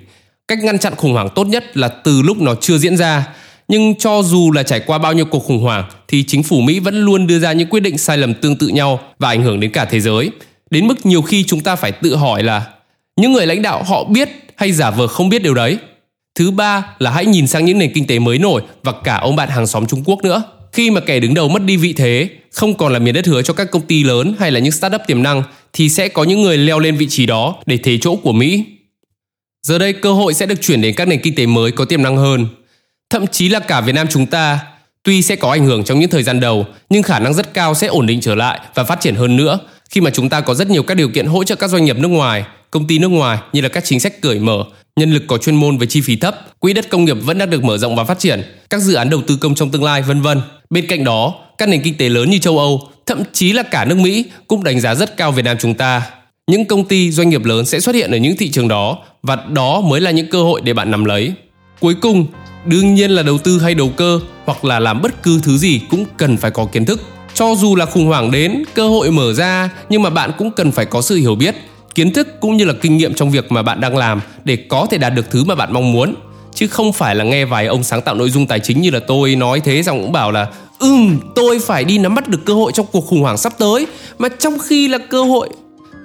Cách 0.48 0.58
ngăn 0.62 0.78
chặn 0.78 0.94
khủng 0.96 1.12
hoảng 1.12 1.28
tốt 1.34 1.46
nhất 1.46 1.76
là 1.76 1.88
từ 1.88 2.22
lúc 2.22 2.40
nó 2.40 2.54
chưa 2.54 2.78
diễn 2.78 2.96
ra 2.96 3.26
nhưng 3.72 3.94
cho 3.94 4.22
dù 4.22 4.52
là 4.52 4.62
trải 4.62 4.80
qua 4.80 4.98
bao 4.98 5.12
nhiêu 5.12 5.24
cuộc 5.24 5.38
khủng 5.38 5.58
hoảng, 5.58 5.84
thì 6.08 6.24
chính 6.24 6.42
phủ 6.42 6.60
mỹ 6.60 6.78
vẫn 6.78 7.04
luôn 7.04 7.26
đưa 7.26 7.38
ra 7.38 7.52
những 7.52 7.68
quyết 7.68 7.80
định 7.80 7.98
sai 7.98 8.18
lầm 8.18 8.34
tương 8.34 8.56
tự 8.56 8.68
nhau 8.68 9.00
và 9.18 9.28
ảnh 9.28 9.42
hưởng 9.42 9.60
đến 9.60 9.70
cả 9.70 9.84
thế 9.84 10.00
giới. 10.00 10.30
Đến 10.70 10.86
mức 10.86 11.06
nhiều 11.06 11.22
khi 11.22 11.44
chúng 11.44 11.60
ta 11.60 11.76
phải 11.76 11.92
tự 11.92 12.16
hỏi 12.16 12.42
là, 12.42 12.66
những 13.16 13.32
người 13.32 13.46
lãnh 13.46 13.62
đạo 13.62 13.82
họ 13.82 14.04
biết 14.04 14.28
hay 14.56 14.72
giả 14.72 14.90
vờ 14.90 15.06
không 15.06 15.28
biết 15.28 15.42
điều 15.42 15.54
đấy? 15.54 15.78
Thứ 16.34 16.50
ba 16.50 16.86
là 16.98 17.10
hãy 17.10 17.26
nhìn 17.26 17.46
sang 17.46 17.64
những 17.64 17.78
nền 17.78 17.92
kinh 17.92 18.06
tế 18.06 18.18
mới 18.18 18.38
nổi 18.38 18.62
và 18.82 18.92
cả 19.04 19.16
ông 19.16 19.36
bạn 19.36 19.48
hàng 19.48 19.66
xóm 19.66 19.86
trung 19.86 20.02
quốc 20.04 20.24
nữa. 20.24 20.42
Khi 20.72 20.90
mà 20.90 21.00
kẻ 21.00 21.20
đứng 21.20 21.34
đầu 21.34 21.48
mất 21.48 21.62
đi 21.62 21.76
vị 21.76 21.92
thế, 21.92 22.28
không 22.50 22.74
còn 22.74 22.92
là 22.92 22.98
miền 22.98 23.14
đất 23.14 23.26
hứa 23.26 23.42
cho 23.42 23.54
các 23.54 23.70
công 23.70 23.82
ty 23.82 24.04
lớn 24.04 24.34
hay 24.38 24.50
là 24.50 24.60
những 24.60 24.72
startup 24.72 25.00
tiềm 25.06 25.22
năng, 25.22 25.42
thì 25.72 25.88
sẽ 25.88 26.08
có 26.08 26.24
những 26.24 26.42
người 26.42 26.58
leo 26.58 26.78
lên 26.78 26.96
vị 26.96 27.06
trí 27.10 27.26
đó 27.26 27.56
để 27.66 27.78
thế 27.82 27.98
chỗ 28.00 28.16
của 28.16 28.32
mỹ. 28.32 28.64
Giờ 29.66 29.78
đây 29.78 29.92
cơ 29.92 30.12
hội 30.12 30.34
sẽ 30.34 30.46
được 30.46 30.60
chuyển 30.60 30.82
đến 30.82 30.94
các 30.96 31.08
nền 31.08 31.20
kinh 31.20 31.34
tế 31.34 31.46
mới 31.46 31.72
có 31.72 31.84
tiềm 31.84 32.02
năng 32.02 32.16
hơn. 32.16 32.46
Thậm 33.12 33.26
chí 33.26 33.48
là 33.48 33.60
cả 33.60 33.80
Việt 33.80 33.92
Nam 33.92 34.06
chúng 34.10 34.26
ta, 34.26 34.60
tuy 35.02 35.22
sẽ 35.22 35.36
có 35.36 35.50
ảnh 35.50 35.66
hưởng 35.66 35.84
trong 35.84 36.00
những 36.00 36.10
thời 36.10 36.22
gian 36.22 36.40
đầu, 36.40 36.66
nhưng 36.90 37.02
khả 37.02 37.18
năng 37.18 37.34
rất 37.34 37.54
cao 37.54 37.74
sẽ 37.74 37.86
ổn 37.86 38.06
định 38.06 38.20
trở 38.20 38.34
lại 38.34 38.60
và 38.74 38.84
phát 38.84 39.00
triển 39.00 39.14
hơn 39.14 39.36
nữa 39.36 39.58
khi 39.90 40.00
mà 40.00 40.10
chúng 40.10 40.28
ta 40.28 40.40
có 40.40 40.54
rất 40.54 40.70
nhiều 40.70 40.82
các 40.82 40.94
điều 40.94 41.08
kiện 41.08 41.26
hỗ 41.26 41.44
trợ 41.44 41.54
các 41.54 41.70
doanh 41.70 41.84
nghiệp 41.84 41.98
nước 41.98 42.08
ngoài, 42.08 42.44
công 42.70 42.86
ty 42.86 42.98
nước 42.98 43.08
ngoài 43.08 43.38
như 43.52 43.60
là 43.60 43.68
các 43.68 43.84
chính 43.84 44.00
sách 44.00 44.20
cởi 44.20 44.38
mở, 44.38 44.64
nhân 44.96 45.12
lực 45.12 45.22
có 45.26 45.38
chuyên 45.38 45.56
môn 45.56 45.78
với 45.78 45.86
chi 45.86 46.00
phí 46.00 46.16
thấp, 46.16 46.60
quỹ 46.60 46.72
đất 46.72 46.90
công 46.90 47.04
nghiệp 47.04 47.16
vẫn 47.22 47.38
đang 47.38 47.50
được 47.50 47.64
mở 47.64 47.78
rộng 47.78 47.96
và 47.96 48.04
phát 48.04 48.18
triển, 48.18 48.42
các 48.70 48.80
dự 48.80 48.94
án 48.94 49.10
đầu 49.10 49.22
tư 49.26 49.36
công 49.36 49.54
trong 49.54 49.70
tương 49.70 49.84
lai 49.84 50.02
vân 50.02 50.20
vân. 50.20 50.40
Bên 50.70 50.86
cạnh 50.86 51.04
đó, 51.04 51.34
các 51.58 51.68
nền 51.68 51.82
kinh 51.82 51.96
tế 51.96 52.08
lớn 52.08 52.30
như 52.30 52.38
châu 52.38 52.58
Âu, 52.58 52.88
thậm 53.06 53.22
chí 53.32 53.52
là 53.52 53.62
cả 53.62 53.84
nước 53.84 53.98
Mỹ 53.98 54.24
cũng 54.46 54.64
đánh 54.64 54.80
giá 54.80 54.94
rất 54.94 55.16
cao 55.16 55.32
Việt 55.32 55.44
Nam 55.44 55.56
chúng 55.60 55.74
ta. 55.74 56.02
Những 56.46 56.64
công 56.64 56.84
ty, 56.84 57.10
doanh 57.10 57.30
nghiệp 57.30 57.44
lớn 57.44 57.66
sẽ 57.66 57.80
xuất 57.80 57.94
hiện 57.94 58.10
ở 58.10 58.16
những 58.16 58.36
thị 58.36 58.50
trường 58.50 58.68
đó 58.68 58.98
và 59.22 59.36
đó 59.48 59.80
mới 59.80 60.00
là 60.00 60.10
những 60.10 60.30
cơ 60.30 60.42
hội 60.42 60.60
để 60.64 60.74
bạn 60.74 60.90
nắm 60.90 61.04
lấy. 61.04 61.32
Cuối 61.80 61.94
cùng, 61.94 62.26
đương 62.64 62.94
nhiên 62.94 63.10
là 63.10 63.22
đầu 63.22 63.38
tư 63.38 63.60
hay 63.60 63.74
đầu 63.74 63.88
cơ 63.96 64.20
hoặc 64.44 64.64
là 64.64 64.80
làm 64.80 65.02
bất 65.02 65.22
cứ 65.22 65.40
thứ 65.42 65.58
gì 65.58 65.80
cũng 65.90 66.04
cần 66.16 66.36
phải 66.36 66.50
có 66.50 66.64
kiến 66.64 66.84
thức. 66.84 67.00
Cho 67.34 67.54
dù 67.54 67.76
là 67.76 67.86
khủng 67.86 68.06
hoảng 68.06 68.30
đến, 68.30 68.64
cơ 68.74 68.88
hội 68.88 69.10
mở 69.10 69.32
ra 69.32 69.70
nhưng 69.88 70.02
mà 70.02 70.10
bạn 70.10 70.30
cũng 70.38 70.50
cần 70.50 70.72
phải 70.72 70.84
có 70.84 71.02
sự 71.02 71.16
hiểu 71.16 71.34
biết, 71.34 71.54
kiến 71.94 72.12
thức 72.12 72.40
cũng 72.40 72.56
như 72.56 72.64
là 72.64 72.74
kinh 72.80 72.96
nghiệm 72.96 73.14
trong 73.14 73.30
việc 73.30 73.52
mà 73.52 73.62
bạn 73.62 73.80
đang 73.80 73.96
làm 73.96 74.20
để 74.44 74.56
có 74.56 74.86
thể 74.90 74.98
đạt 74.98 75.14
được 75.14 75.30
thứ 75.30 75.44
mà 75.44 75.54
bạn 75.54 75.72
mong 75.72 75.92
muốn 75.92 76.14
chứ 76.54 76.66
không 76.66 76.92
phải 76.92 77.14
là 77.14 77.24
nghe 77.24 77.44
vài 77.44 77.66
ông 77.66 77.82
sáng 77.82 78.02
tạo 78.02 78.14
nội 78.14 78.30
dung 78.30 78.46
tài 78.46 78.60
chính 78.60 78.80
như 78.80 78.90
là 78.90 79.00
tôi 79.06 79.34
nói 79.34 79.60
thế 79.60 79.82
xong 79.82 80.02
cũng 80.02 80.12
bảo 80.12 80.32
là 80.32 80.46
ừm 80.78 81.18
tôi 81.34 81.58
phải 81.58 81.84
đi 81.84 81.98
nắm 81.98 82.14
bắt 82.14 82.28
được 82.28 82.44
cơ 82.44 82.54
hội 82.54 82.72
trong 82.74 82.86
cuộc 82.92 83.06
khủng 83.06 83.22
hoảng 83.22 83.38
sắp 83.38 83.52
tới 83.58 83.86
mà 84.18 84.28
trong 84.38 84.58
khi 84.58 84.88
là 84.88 84.98
cơ 85.10 85.22
hội 85.22 85.48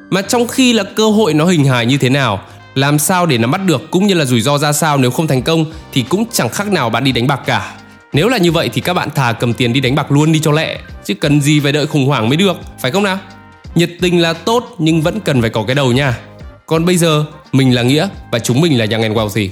mà 0.09 0.21
trong 0.21 0.47
khi 0.47 0.73
là 0.73 0.83
cơ 0.83 1.09
hội 1.09 1.33
nó 1.33 1.45
hình 1.45 1.65
hài 1.65 1.85
như 1.85 1.97
thế 1.97 2.09
nào 2.09 2.41
làm 2.77 2.99
sao 2.99 3.25
để 3.25 3.37
nắm 3.37 3.51
bắt 3.51 3.61
được 3.65 3.91
cũng 3.91 4.07
như 4.07 4.13
là 4.13 4.25
rủi 4.25 4.41
ro 4.41 4.57
ra 4.57 4.73
sao 4.73 4.97
nếu 4.97 5.11
không 5.11 5.27
thành 5.27 5.41
công 5.41 5.65
thì 5.93 6.05
cũng 6.09 6.25
chẳng 6.31 6.49
khác 6.49 6.71
nào 6.71 6.89
bạn 6.89 7.03
đi 7.03 7.11
đánh 7.11 7.27
bạc 7.27 7.39
cả. 7.45 7.75
Nếu 8.13 8.29
là 8.29 8.37
như 8.37 8.51
vậy 8.51 8.69
thì 8.73 8.81
các 8.81 8.93
bạn 8.93 9.09
thà 9.15 9.31
cầm 9.31 9.53
tiền 9.53 9.73
đi 9.73 9.79
đánh 9.79 9.95
bạc 9.95 10.11
luôn 10.11 10.31
đi 10.31 10.39
cho 10.39 10.51
lẹ, 10.51 10.77
chứ 11.05 11.13
cần 11.13 11.41
gì 11.41 11.59
phải 11.59 11.71
đợi 11.71 11.87
khủng 11.87 12.05
hoảng 12.05 12.29
mới 12.29 12.37
được, 12.37 12.57
phải 12.79 12.91
không 12.91 13.03
nào? 13.03 13.19
Nhiệt 13.75 13.89
tình 14.01 14.21
là 14.21 14.33
tốt 14.33 14.75
nhưng 14.77 15.01
vẫn 15.01 15.19
cần 15.19 15.41
phải 15.41 15.49
có 15.49 15.63
cái 15.63 15.75
đầu 15.75 15.91
nha. 15.91 16.17
Còn 16.65 16.85
bây 16.85 16.97
giờ, 16.97 17.25
mình 17.51 17.75
là 17.75 17.81
nghĩa 17.81 18.07
và 18.31 18.39
chúng 18.39 18.61
mình 18.61 18.77
là 18.77 18.85
young 18.91 19.01
and 19.01 19.15
wealthy 19.15 19.49